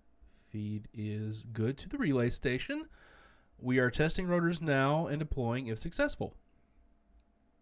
[0.51, 2.85] Feed is good to the relay station.
[3.59, 6.35] We are testing rotors now and deploying if successful.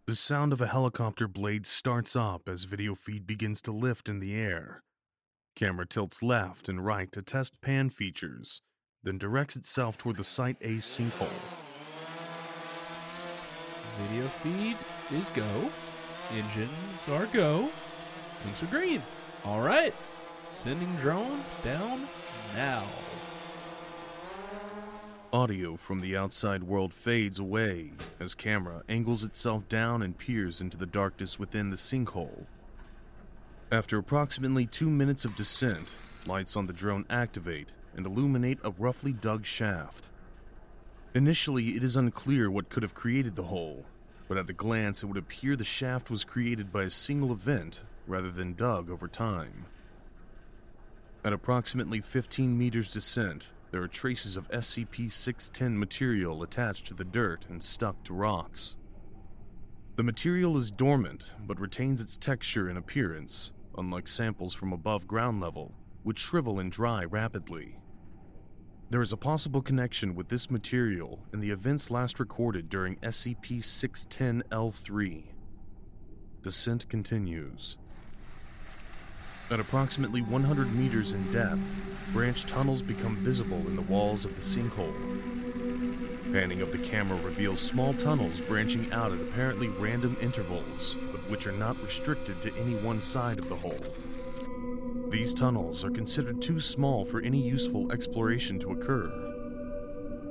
[0.04, 4.20] The sound of a helicopter blade starts up as video feed begins to lift in
[4.20, 4.82] the air.
[5.56, 8.60] Camera tilts left and right to test pan features,
[9.02, 11.63] then directs itself toward the Site A sinkhole.
[13.98, 14.76] Video feed
[15.16, 15.70] is go.
[16.32, 17.68] Engines are go.
[18.44, 19.02] Wings are green.
[19.44, 19.94] All right.
[20.52, 22.08] Sending drone down
[22.56, 22.82] now.
[25.32, 30.76] Audio from the outside world fades away as camera angles itself down and peers into
[30.76, 32.46] the darkness within the sinkhole.
[33.70, 39.12] After approximately two minutes of descent, lights on the drone activate and illuminate a roughly
[39.12, 40.08] dug shaft.
[41.14, 43.86] Initially, it is unclear what could have created the hole,
[44.26, 47.84] but at a glance, it would appear the shaft was created by a single event
[48.08, 49.66] rather than dug over time.
[51.24, 57.04] At approximately 15 meters descent, there are traces of SCP 610 material attached to the
[57.04, 58.76] dirt and stuck to rocks.
[59.94, 65.40] The material is dormant but retains its texture and appearance, unlike samples from above ground
[65.40, 67.78] level, which shrivel and dry rapidly.
[68.94, 73.60] There is a possible connection with this material and the events last recorded during SCP
[73.60, 75.24] 610 L3.
[76.44, 77.76] Descent continues.
[79.50, 81.58] At approximately 100 meters in depth,
[82.12, 84.94] branch tunnels become visible in the walls of the sinkhole.
[86.32, 91.48] Panning of the camera reveals small tunnels branching out at apparently random intervals, but which
[91.48, 94.03] are not restricted to any one side of the hole.
[95.14, 99.12] These tunnels are considered too small for any useful exploration to occur.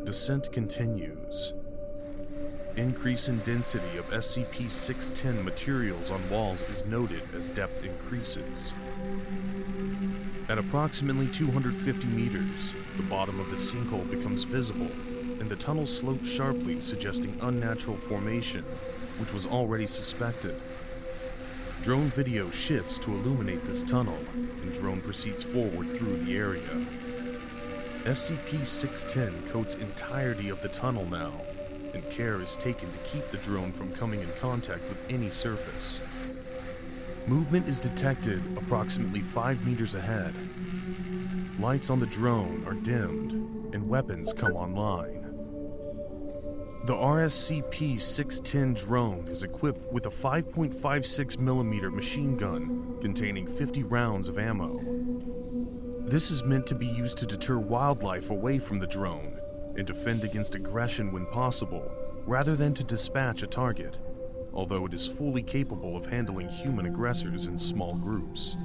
[0.04, 1.54] Descent continues.
[2.76, 8.74] Increase in density of SCP 610 materials on walls is noted as depth increases.
[10.50, 14.92] At approximately 250 meters, the bottom of the sinkhole becomes visible,
[15.40, 18.66] and the tunnel slopes sharply, suggesting unnatural formation,
[19.18, 20.60] which was already suspected.
[21.84, 26.88] Drone video shifts to illuminate this tunnel, and drone proceeds forward through the area.
[28.06, 31.34] SCP 610 coats entirety of the tunnel now,
[31.94, 36.02] and care is taken to keep the drone from coming in contact with any surface.
[37.28, 40.34] Movement is detected approximately 5 meters ahead.
[41.60, 43.34] Lights on the drone are dimmed,
[43.74, 45.23] and weapons come online.
[46.86, 54.38] The RSCP 610 drone is equipped with a 5.56mm machine gun containing 50 rounds of
[54.38, 54.82] ammo.
[56.06, 59.40] This is meant to be used to deter wildlife away from the drone
[59.78, 61.92] and defend against aggression when possible,
[62.26, 64.00] rather than to dispatch a target
[64.54, 68.56] although it is fully capable of handling human aggressors in small groups.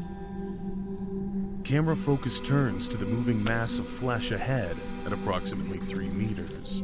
[1.64, 6.82] camera focus turns to the moving mass of flesh ahead at approximately 3 meters.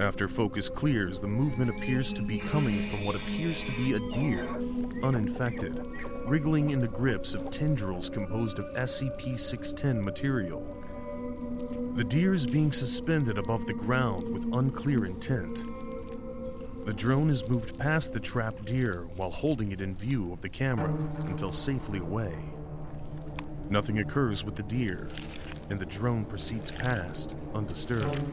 [0.00, 3.98] After focus clears, the movement appears to be coming from what appears to be a
[3.98, 4.48] deer,
[5.02, 5.78] uninfected,
[6.24, 10.66] wriggling in the grips of tendrils composed of SCP 610 material.
[11.96, 15.64] The deer is being suspended above the ground with unclear intent.
[16.86, 20.48] The drone is moved past the trapped deer while holding it in view of the
[20.48, 20.96] camera
[21.26, 22.34] until safely away.
[23.68, 25.10] Nothing occurs with the deer,
[25.68, 28.24] and the drone proceeds past, undisturbed.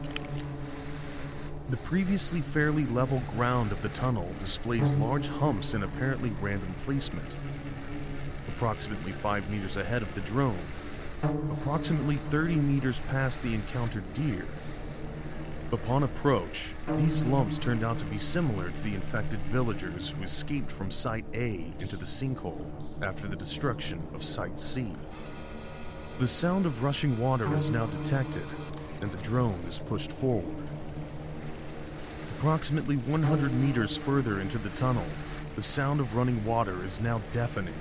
[1.70, 7.36] The previously fairly level ground of the tunnel displays large humps in apparently random placement.
[8.48, 10.58] Approximately 5 meters ahead of the drone,
[11.22, 14.46] approximately 30 meters past the encountered deer.
[15.70, 20.72] Upon approach, these lumps turned out to be similar to the infected villagers who escaped
[20.72, 22.64] from Site A into the sinkhole
[23.02, 24.94] after the destruction of Site C.
[26.18, 28.46] The sound of rushing water is now detected,
[29.02, 30.67] and the drone is pushed forward.
[32.38, 35.04] Approximately 100 meters further into the tunnel,
[35.56, 37.74] the sound of running water is now deafening.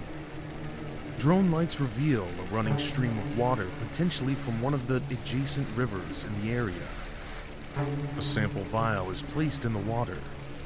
[1.20, 6.24] Drone lights reveal a running stream of water potentially from one of the adjacent rivers
[6.24, 6.88] in the area.
[8.18, 10.18] A sample vial is placed in the water,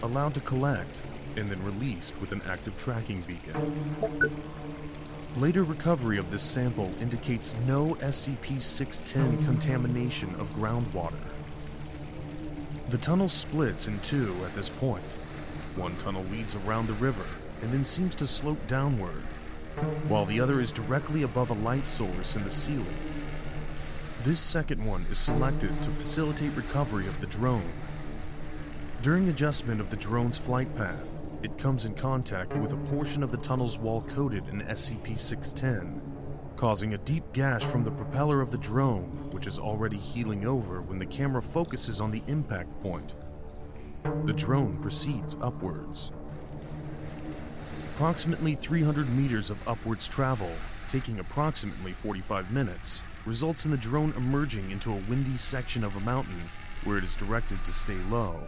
[0.04, 1.02] allowed to collect,
[1.36, 3.92] and then released with an active tracking beacon.
[5.36, 11.41] Later recovery of this sample indicates no SCP 610 contamination of groundwater.
[12.92, 15.14] The tunnel splits in two at this point.
[15.78, 17.24] One tunnel leads around the river
[17.62, 19.24] and then seems to slope downward,
[20.10, 22.98] while the other is directly above a light source in the ceiling.
[24.26, 27.72] This second one is selected to facilitate recovery of the drone.
[29.02, 33.32] During adjustment of the drone's flight path, it comes in contact with a portion of
[33.32, 36.11] the tunnel's wall coated in SCP 610,
[36.62, 40.80] causing a deep gash from the propeller of the drone, which is already healing over
[40.84, 43.16] when the camera focuses on the impact point.
[44.26, 46.12] The drone proceeds upwards.
[47.96, 50.52] Approximately 300 meters of upwards travel,
[50.88, 56.02] taking approximately 45 minutes, results in the drone emerging into a windy section of a
[56.02, 56.48] mountain
[56.84, 58.40] where it is directed to stay low.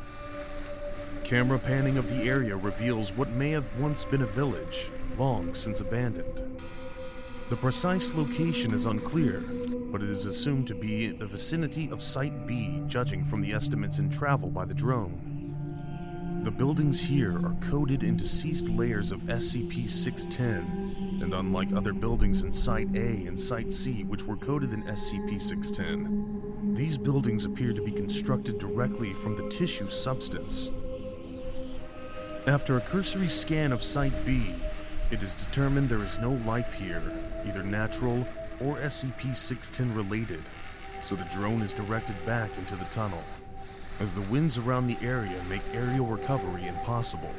[1.24, 5.80] Camera panning of the area reveals what may have once been a village, long since
[5.80, 6.44] abandoned.
[7.50, 9.44] The precise location is unclear,
[9.92, 13.54] but it is assumed to be in the vicinity of Site B, judging from the
[13.54, 16.42] estimates in travel by the drone.
[16.44, 22.44] The buildings here are coated in deceased layers of SCP 610, and unlike other buildings
[22.44, 27.74] in Site A and Site C, which were coated in SCP 610, these buildings appear
[27.74, 30.72] to be constructed directly from the tissue substance.
[32.48, 34.56] After a cursory scan of Site B,
[35.12, 37.04] it is determined there is no life here,
[37.46, 38.26] either natural
[38.60, 40.42] or SCP 610 related,
[41.02, 43.24] so the drone is directed back into the tunnel,
[44.00, 47.34] as the winds around the area make aerial recovery impossible.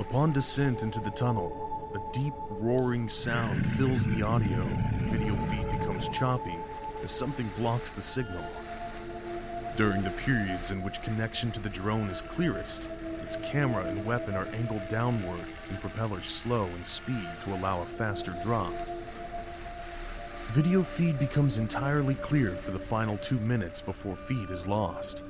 [0.00, 4.66] Upon descent into the tunnel, a deep roaring sound fills the audio,
[5.04, 6.56] video feed becomes choppy
[7.02, 8.44] as something blocks the signal.
[9.76, 12.88] During the periods in which connection to the drone is clearest,
[13.24, 17.86] its camera and weapon are angled downward and propellers slow in speed to allow a
[17.86, 18.74] faster drop.
[20.48, 25.24] Video feed becomes entirely clear for the final two minutes before feed is lost.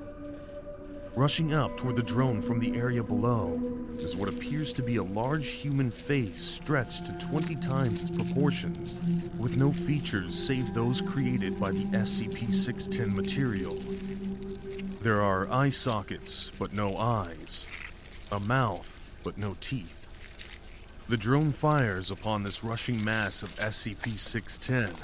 [1.15, 3.63] Rushing up toward the drone from the area below
[3.99, 8.97] is what appears to be a large human face stretched to 20 times its proportions,
[9.39, 13.79] with no features save those created by the SCP 610 material.
[15.05, 17.67] There are eye sockets, but no eyes,
[18.33, 20.09] a mouth, but no teeth.
[21.09, 24.95] The drone fires upon this rushing mass of SCP 610,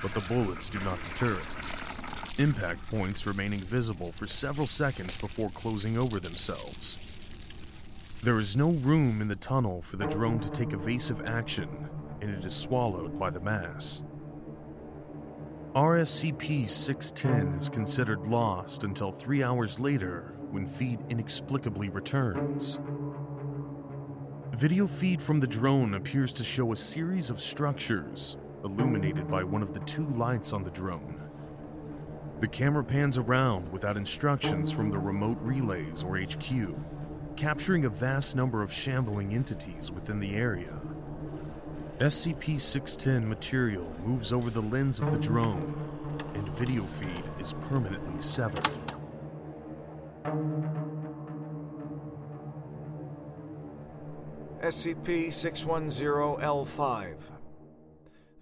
[0.00, 2.38] but the bullets do not deter it.
[2.38, 7.00] Impact points remaining visible for several seconds before closing over themselves.
[8.22, 11.88] There is no room in the tunnel for the drone to take evasive action,
[12.20, 14.04] and it is swallowed by the mass.
[15.74, 22.78] RSCP 610 is considered lost until three hours later when feed inexplicably returns.
[24.52, 29.64] Video feed from the drone appears to show a series of structures illuminated by one
[29.64, 31.20] of the two lights on the drone.
[32.38, 36.72] The camera pans around without instructions from the remote relays or HQ,
[37.34, 40.80] capturing a vast number of shambling entities within the area.
[42.00, 45.72] SCP 610 material moves over the lens of the drone,
[46.34, 48.68] and video feed is permanently severed.
[54.60, 57.14] SCP 610 L5.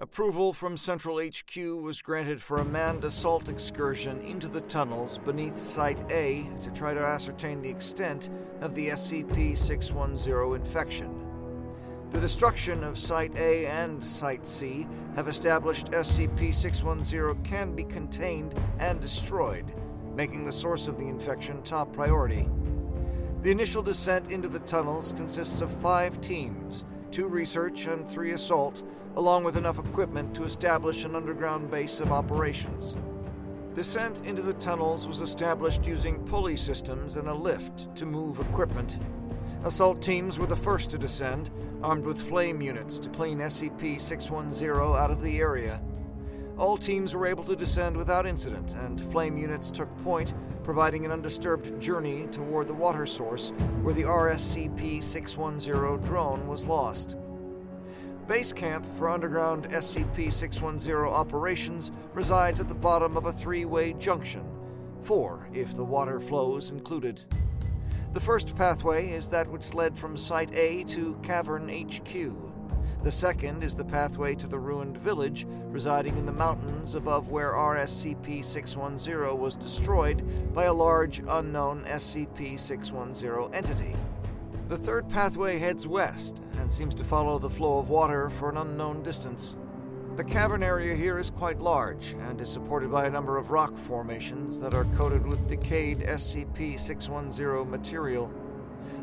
[0.01, 5.63] Approval from Central HQ was granted for a manned assault excursion into the tunnels beneath
[5.63, 8.31] Site A to try to ascertain the extent
[8.63, 11.22] of the SCP 610 infection.
[12.13, 14.87] The destruction of Site A and Site C
[15.17, 19.73] have established SCP 610 can be contained and destroyed,
[20.15, 22.47] making the source of the infection top priority.
[23.41, 28.83] The initial descent into the tunnels consists of five teams two research and three assault,
[29.17, 32.95] along with enough equipment to establish an underground base of operations.
[33.75, 38.99] Descent into the tunnels was established using pulley systems and a lift to move equipment.
[39.65, 41.51] Assault teams were the first to descend,
[41.85, 45.81] armed with flame units to clean SCP 610 out of the area.
[46.59, 50.35] All teams were able to descend without incident, and flame units took point,
[50.65, 53.51] providing an undisturbed journey toward the water source
[53.83, 57.17] where the RSCP 610 drone was lost.
[58.27, 63.93] Base camp for underground SCP 610 operations resides at the bottom of a three way
[63.93, 64.45] junction,
[65.03, 67.25] four if the water flows included.
[68.13, 72.31] The first pathway is that which led from Site A to Cavern HQ.
[73.03, 77.53] The second is the pathway to the ruined village, residing in the mountains above where
[77.53, 83.97] RSCP 610 was destroyed by a large unknown SCP 610 entity.
[84.69, 88.59] The third pathway heads west and seems to follow the flow of water for an
[88.59, 89.57] unknown distance.
[90.15, 93.79] The cavern area here is quite large and is supported by a number of rock
[93.79, 98.31] formations that are coated with decayed SCP 610 material.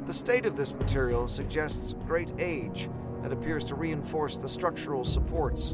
[0.05, 2.91] The state of this material suggests great age
[3.24, 5.74] and appears to reinforce the structural supports.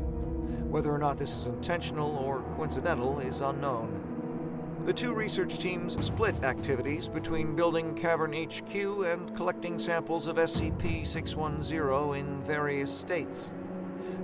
[0.69, 4.81] Whether or not this is intentional or coincidental is unknown.
[4.85, 11.05] The two research teams split activities between building Cavern HQ and collecting samples of SCP
[11.05, 13.53] 610 in various states.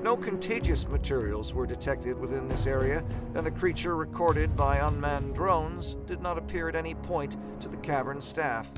[0.02, 3.04] No contagious materials were detected within this area,
[3.36, 7.78] and the creature recorded by unmanned drones did not appear at any point to the
[7.78, 8.72] cavern staff.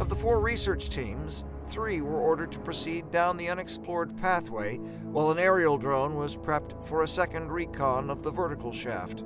[0.00, 5.30] Of the four research teams, three were ordered to proceed down the unexplored pathway, while
[5.30, 9.22] an aerial drone was prepped for a second recon of the vertical shaft.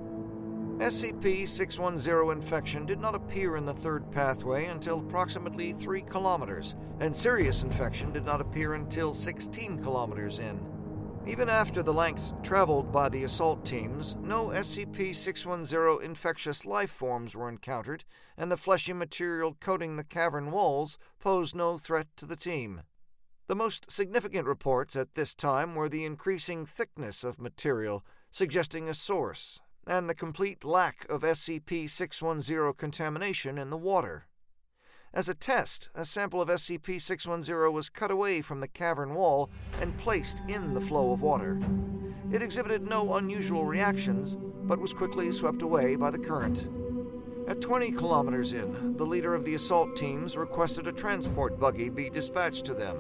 [0.77, 7.17] SCP 610 infection did not appear in the third pathway until approximately 3 kilometers, and
[7.17, 10.78] serious infection did not appear until 16 kilometers in.
[11.29, 17.37] Even after the lengths traveled by the assault teams, no SCP 610 infectious life forms
[17.37, 18.05] were encountered,
[18.39, 22.81] and the fleshy material coating the cavern walls posed no threat to the team.
[23.47, 28.95] The most significant reports at this time were the increasing thickness of material, suggesting a
[28.95, 34.28] source, and the complete lack of SCP 610 contamination in the water.
[35.15, 39.49] As a test, a sample of SCP 610 was cut away from the cavern wall
[39.81, 41.59] and placed in the flow of water.
[42.31, 46.69] It exhibited no unusual reactions, but was quickly swept away by the current.
[47.49, 52.11] At 20 kilometers in, the leader of the assault teams requested a transport buggy be
[52.11, 52.99] dispatched to them.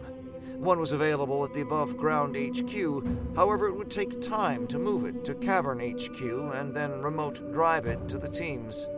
[0.56, 5.04] One was available at the above ground HQ, however, it would take time to move
[5.04, 6.20] it to Cavern HQ
[6.54, 8.88] and then remote drive it to the teams.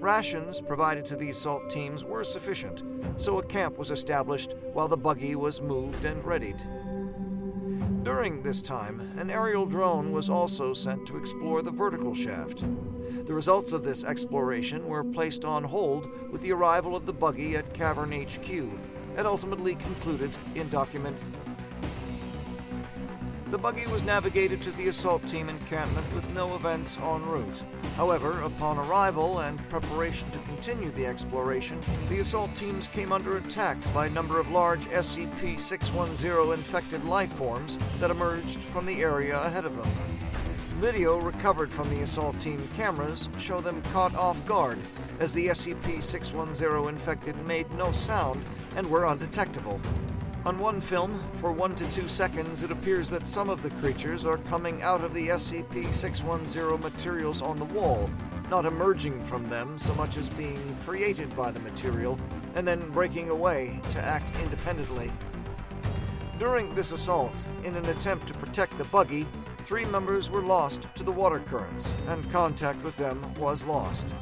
[0.00, 2.84] Rations provided to the assault teams were sufficient,
[3.16, 6.62] so a camp was established while the buggy was moved and readied.
[8.04, 12.64] During this time, an aerial drone was also sent to explore the vertical shaft.
[13.26, 17.56] The results of this exploration were placed on hold with the arrival of the buggy
[17.56, 18.48] at Cavern HQ
[19.16, 21.24] and ultimately concluded in document
[23.50, 27.62] the buggy was navigated to the assault team encampment with no events en route.
[27.96, 31.80] However, upon arrival and preparation to continue the exploration,
[32.10, 37.32] the assault teams came under attack by a number of large SCP 610 infected life
[37.32, 39.90] forms that emerged from the area ahead of them.
[40.78, 44.78] Video recovered from the assault team cameras show them caught off guard
[45.20, 48.44] as the SCP 610 infected made no sound
[48.76, 49.80] and were undetectable.
[50.48, 54.24] On one film, for one to two seconds, it appears that some of the creatures
[54.24, 58.10] are coming out of the SCP 610 materials on the wall,
[58.48, 62.18] not emerging from them so much as being created by the material
[62.54, 65.12] and then breaking away to act independently.
[66.38, 69.26] During this assault, in an attempt to protect the buggy,
[69.64, 74.14] three members were lost to the water currents, and contact with them was lost.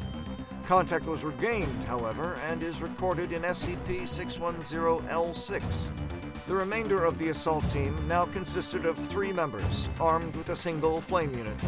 [0.67, 6.06] Contact was regained, however, and is recorded in SCP 610 L6.
[6.47, 11.01] The remainder of the assault team now consisted of three members, armed with a single
[11.01, 11.61] flame unit.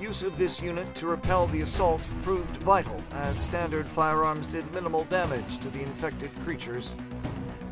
[0.00, 5.04] Use of this unit to repel the assault proved vital, as standard firearms did minimal
[5.04, 6.94] damage to the infected creatures.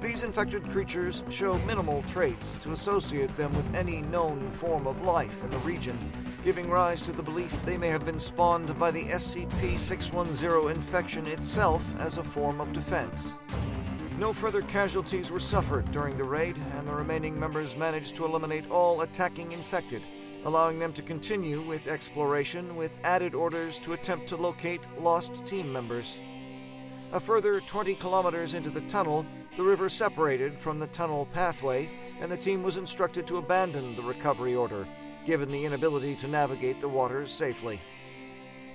[0.02, 5.42] These infected creatures show minimal traits to associate them with any known form of life
[5.42, 5.98] in the region,
[6.44, 11.26] giving rise to the belief they may have been spawned by the SCP 610 infection
[11.26, 13.38] itself as a form of defense.
[14.18, 18.70] No further casualties were suffered during the raid, and the remaining members managed to eliminate
[18.70, 20.06] all attacking infected,
[20.46, 25.70] allowing them to continue with exploration with added orders to attempt to locate lost team
[25.70, 26.18] members.
[27.12, 29.26] A further 20 kilometers into the tunnel,
[29.58, 34.02] the river separated from the tunnel pathway, and the team was instructed to abandon the
[34.02, 34.88] recovery order,
[35.26, 37.78] given the inability to navigate the waters safely.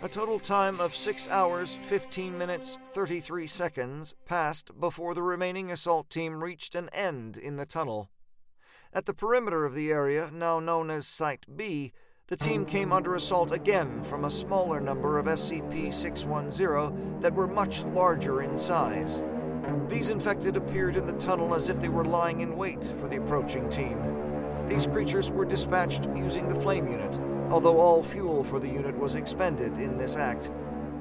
[0.04, 6.10] A total time of 6 hours, 15 minutes, 33 seconds passed before the remaining assault
[6.10, 8.10] team reached an end in the tunnel.
[8.92, 11.94] At the perimeter of the area, now known as Site B,
[12.30, 17.48] the team came under assault again from a smaller number of SCP 610 that were
[17.48, 19.22] much larger in size.
[19.88, 23.18] These infected appeared in the tunnel as if they were lying in wait for the
[23.18, 24.00] approaching team.
[24.68, 27.20] These creatures were dispatched using the flame unit,
[27.52, 30.52] although all fuel for the unit was expended in this act.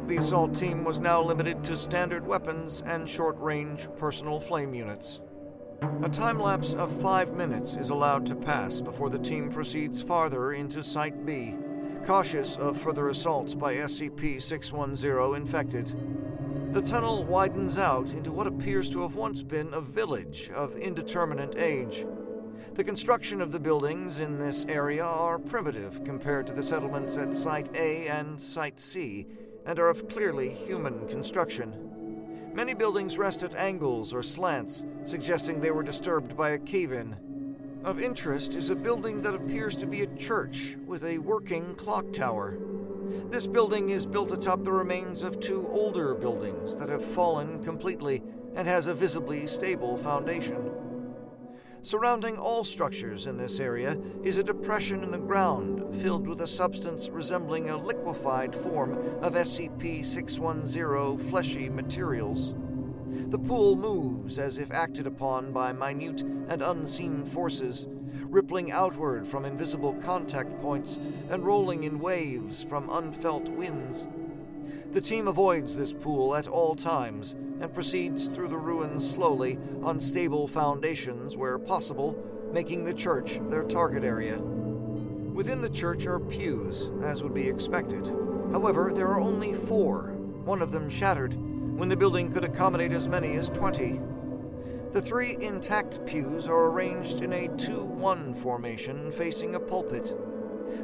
[0.06, 5.20] The assault team was now limited to standard weapons and short range personal flame units.
[6.02, 10.52] A time lapse of five minutes is allowed to pass before the team proceeds farther
[10.52, 11.54] into Site B,
[12.04, 15.94] cautious of further assaults by SCP 610 infected.
[16.72, 21.56] The tunnel widens out into what appears to have once been a village of indeterminate
[21.56, 22.04] age.
[22.74, 27.34] The construction of the buildings in this area are primitive compared to the settlements at
[27.34, 29.26] Site A and Site C,
[29.66, 32.50] and are of clearly human construction.
[32.54, 37.16] Many buildings rest at angles or slants, suggesting they were disturbed by a cave in.
[37.82, 42.12] Of interest is a building that appears to be a church with a working clock
[42.12, 42.56] tower.
[43.30, 48.22] This building is built atop the remains of two older buildings that have fallen completely
[48.54, 50.70] and has a visibly stable foundation.
[51.82, 56.46] Surrounding all structures in this area is a depression in the ground filled with a
[56.46, 62.54] substance resembling a liquefied form of SCP 610 fleshy materials.
[63.06, 67.86] The pool moves as if acted upon by minute and unseen forces,
[68.24, 70.98] rippling outward from invisible contact points
[71.30, 74.06] and rolling in waves from unfelt winds.
[74.92, 80.00] The team avoids this pool at all times and proceeds through the ruins slowly on
[80.00, 82.20] stable foundations where possible,
[82.52, 84.40] making the church their target area.
[84.40, 88.08] Within the church are pews, as would be expected.
[88.50, 90.12] However, there are only four,
[90.44, 91.34] one of them shattered,
[91.78, 94.00] when the building could accommodate as many as 20.
[94.92, 100.12] The three intact pews are arranged in a 2 1 formation facing a pulpit.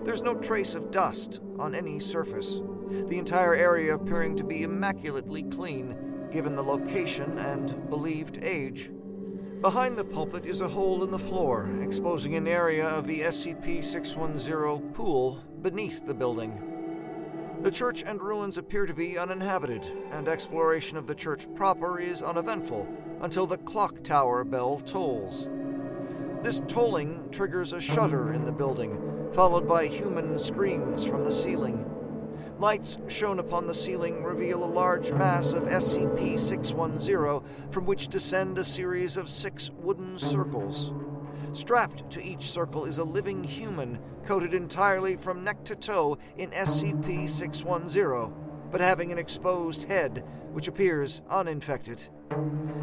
[0.04, 5.42] There's no trace of dust on any surface, the entire area appearing to be immaculately
[5.44, 5.96] clean
[6.30, 8.90] given the location and believed age.
[9.60, 13.82] Behind the pulpit is a hole in the floor, exposing an area of the SCP
[13.82, 17.56] 610 pool beneath the building.
[17.62, 22.20] The church and ruins appear to be uninhabited, and exploration of the church proper is
[22.20, 22.86] uneventful
[23.22, 25.48] until the clock tower bell tolls.
[26.42, 31.90] This tolling triggers a shudder in the building, followed by human screams from the ceiling.
[32.58, 38.56] Lights shown upon the ceiling reveal a large mass of SCP 610 from which descend
[38.56, 40.90] a series of six wooden circles.
[41.52, 46.48] Strapped to each circle is a living human coated entirely from neck to toe in
[46.50, 48.32] SCP 610,
[48.70, 52.08] but having an exposed head which appears uninfected.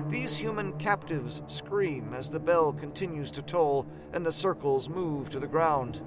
[0.08, 5.40] These human captives scream as the bell continues to toll and the circles move to
[5.40, 6.02] the ground.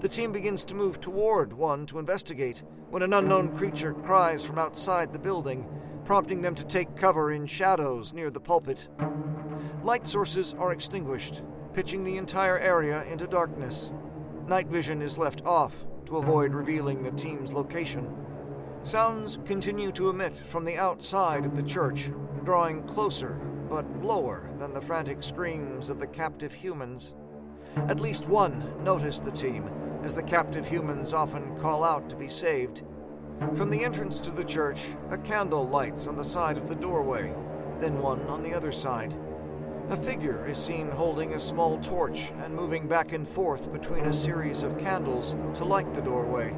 [0.00, 4.56] The team begins to move toward one to investigate when an unknown creature cries from
[4.56, 5.68] outside the building,
[6.04, 8.88] prompting them to take cover in shadows near the pulpit.
[9.82, 11.42] Light sources are extinguished,
[11.74, 13.92] pitching the entire area into darkness.
[14.46, 18.14] Night vision is left off to avoid revealing the team's location.
[18.84, 22.10] Sounds continue to emit from the outside of the church,
[22.44, 27.14] drawing closer but lower than the frantic screams of the captive humans.
[27.88, 29.70] At least one noticed the team
[30.02, 32.82] as the captive humans often call out to be saved.
[33.54, 37.34] From the entrance to the church, a candle lights on the side of the doorway,
[37.80, 39.16] then one on the other side.
[39.90, 44.12] A figure is seen holding a small torch and moving back and forth between a
[44.12, 46.54] series of candles to light the doorway.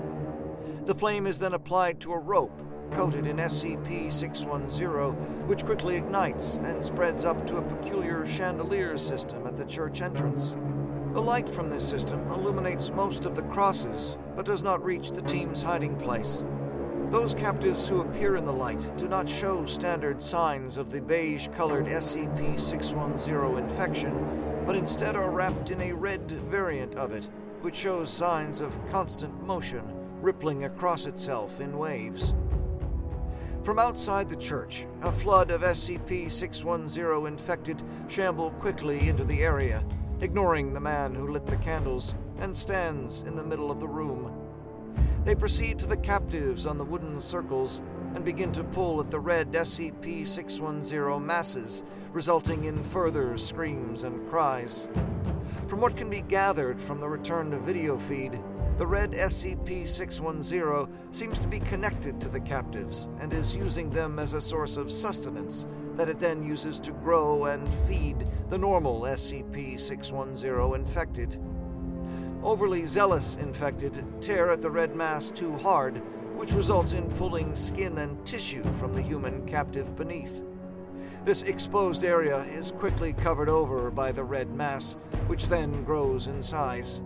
[0.87, 2.61] The flame is then applied to a rope
[2.93, 9.47] coated in SCP 610, which quickly ignites and spreads up to a peculiar chandelier system
[9.47, 10.57] at the church entrance.
[11.13, 15.23] The light from this system illuminates most of the crosses, but does not reach the
[15.23, 16.45] team's hiding place.
[17.11, 21.49] Those captives who appear in the light do not show standard signs of the beige
[21.49, 27.29] colored SCP 610 infection, but instead are wrapped in a red variant of it,
[27.63, 29.83] which shows signs of constant motion,
[30.21, 32.35] rippling across itself in waves.
[33.65, 39.85] From outside the church, a flood of SCP 610 infected shamble quickly into the area,
[40.21, 44.33] ignoring the man who lit the candles and stands in the middle of the room.
[45.25, 47.81] They proceed to the captives on the wooden circles
[48.15, 54.29] and begin to pull at the red SCP 610 masses, resulting in further screams and
[54.29, 54.89] cries.
[55.67, 58.39] From what can be gathered from the return to video feed,
[58.77, 64.19] the red SCP 610 seems to be connected to the captives and is using them
[64.19, 69.03] as a source of sustenance that it then uses to grow and feed the normal
[69.03, 71.39] SCP 610 infected.
[72.43, 75.99] Overly zealous infected tear at the red mass too hard,
[76.35, 80.43] which results in pulling skin and tissue from the human captive beneath.
[81.25, 84.97] This exposed area is quickly covered over by the red mass,
[85.27, 87.03] which then grows in size.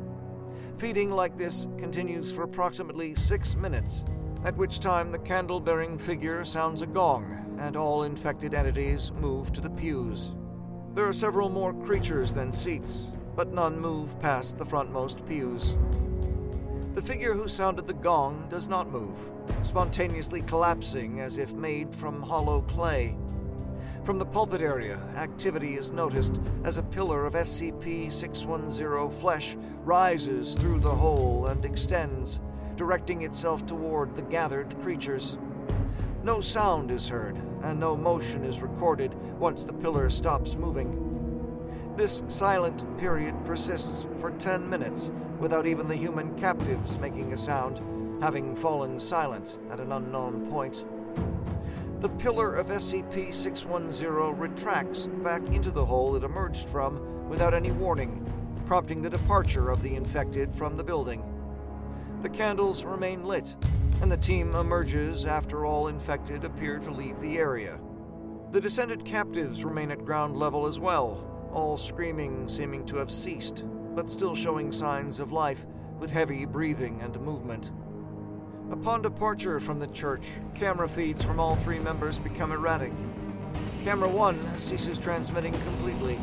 [0.78, 4.04] Feeding like this continues for approximately six minutes,
[4.44, 9.52] at which time the candle bearing figure sounds a gong and all infected entities move
[9.52, 10.32] to the pews.
[10.94, 15.74] There are several more creatures than seats, but none move past the frontmost pews.
[16.94, 19.18] The figure who sounded the gong does not move,
[19.64, 23.16] spontaneously collapsing as if made from hollow clay.
[24.04, 30.56] From the pulpit area, activity is noticed as a pillar of SCP 610 flesh rises
[30.56, 32.42] through the hole and extends,
[32.76, 35.38] directing itself toward the gathered creatures.
[36.22, 41.00] No sound is heard, and no motion is recorded once the pillar stops moving.
[41.96, 47.80] This silent period persists for 10 minutes without even the human captives making a sound,
[48.22, 50.84] having fallen silent at an unknown point.
[52.04, 57.70] The pillar of SCP 610 retracts back into the hole it emerged from without any
[57.70, 58.30] warning,
[58.66, 61.24] prompting the departure of the infected from the building.
[62.20, 63.56] The candles remain lit,
[64.02, 67.80] and the team emerges after all infected appear to leave the area.
[68.50, 73.64] The descended captives remain at ground level as well, all screaming seeming to have ceased,
[73.94, 75.64] but still showing signs of life
[75.98, 77.72] with heavy breathing and movement.
[78.70, 82.92] Upon departure from the church, camera feeds from all three members become erratic.
[83.84, 86.18] Camera 1 ceases transmitting completely.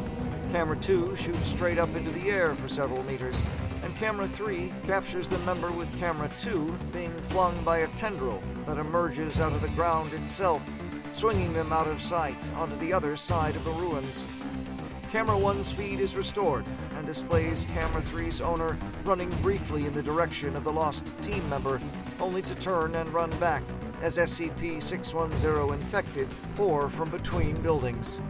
[0.51, 3.43] Camera 2 shoots straight up into the air for several meters,
[3.83, 8.79] and Camera 3 captures the member with Camera 2 being flung by a tendril that
[8.79, 10.67] emerges out of the ground itself,
[11.11, 14.25] swinging them out of sight onto the other side of the ruins.
[15.11, 16.63] Camera 1's feed is restored
[16.95, 21.81] and displays Camera 3's owner running briefly in the direction of the lost team member,
[22.21, 23.61] only to turn and run back
[24.01, 28.21] as SCP 610 infected pour from between buildings.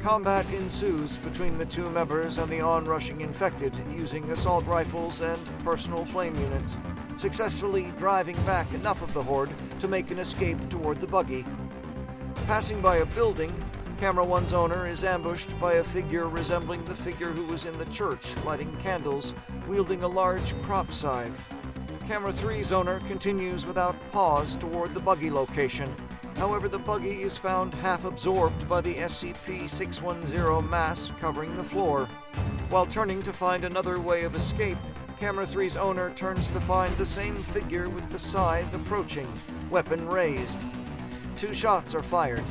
[0.00, 6.06] Combat ensues between the two members and the onrushing infected using assault rifles and personal
[6.06, 6.78] flame units,
[7.18, 9.50] successfully driving back enough of the horde
[9.80, 11.44] to make an escape toward the buggy.
[12.46, 13.52] Passing by a building,
[13.98, 17.86] Camera One's owner is ambushed by a figure resembling the figure who was in the
[17.86, 19.32] church, lighting candles,
[19.66, 21.42] wielding a large crop scythe.
[22.06, 25.90] Camera 3's owner continues without pause toward the buggy location.
[26.36, 32.06] However, the buggy is found half absorbed by the SCP 610 mass covering the floor.
[32.68, 34.78] While turning to find another way of escape,
[35.18, 39.32] Camera 3's owner turns to find the same figure with the scythe approaching,
[39.70, 40.66] weapon raised.
[41.38, 42.44] Two shots are fired,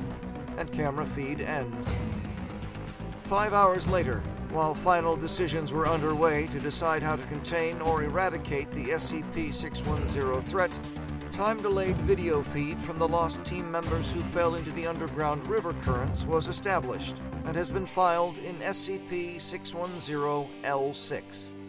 [0.57, 1.93] and camera feed ends.
[3.23, 8.71] Five hours later, while final decisions were underway to decide how to contain or eradicate
[8.71, 10.79] the SCP 610 threat,
[11.31, 15.73] time delayed video feed from the lost team members who fell into the underground river
[15.81, 21.64] currents was established and has been filed in SCP 610 L6.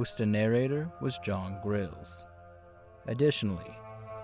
[0.00, 2.26] Host and narrator was Jon Grilz.
[3.06, 3.76] Additionally,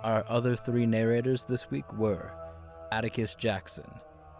[0.02, 2.32] our other three narrators this week were
[2.92, 3.84] Atticus Jackson,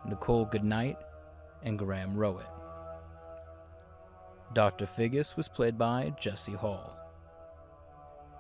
[0.09, 0.97] Nichole Goodnight,
[1.63, 2.49] and Graham Rowat.
[4.55, 4.87] Dr.
[4.87, 6.97] Figgus was played by Jesse Hall.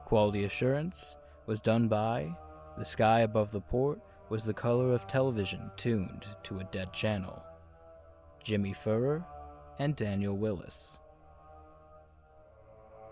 [0.07, 2.35] Quality assurance was done by
[2.79, 7.43] The sky above the port was the color of television tuned to a dead channel.
[8.43, 9.23] Jimmy Furrer
[9.79, 10.99] and Daniel Willis.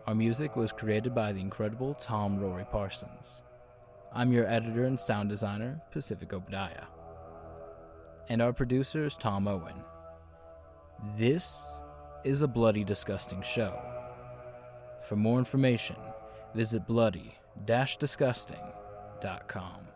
[0.07, 3.43] Our music was created by the incredible Tom Rory Parsons.
[4.13, 6.85] I'm your editor and sound designer, Pacific Obadiah.
[8.29, 9.83] And our producer is Tom Owen.
[11.17, 11.71] This
[12.23, 13.81] is a bloody, disgusting show.
[15.09, 15.97] For more information,
[16.55, 19.94] visit bloody disgusting.com.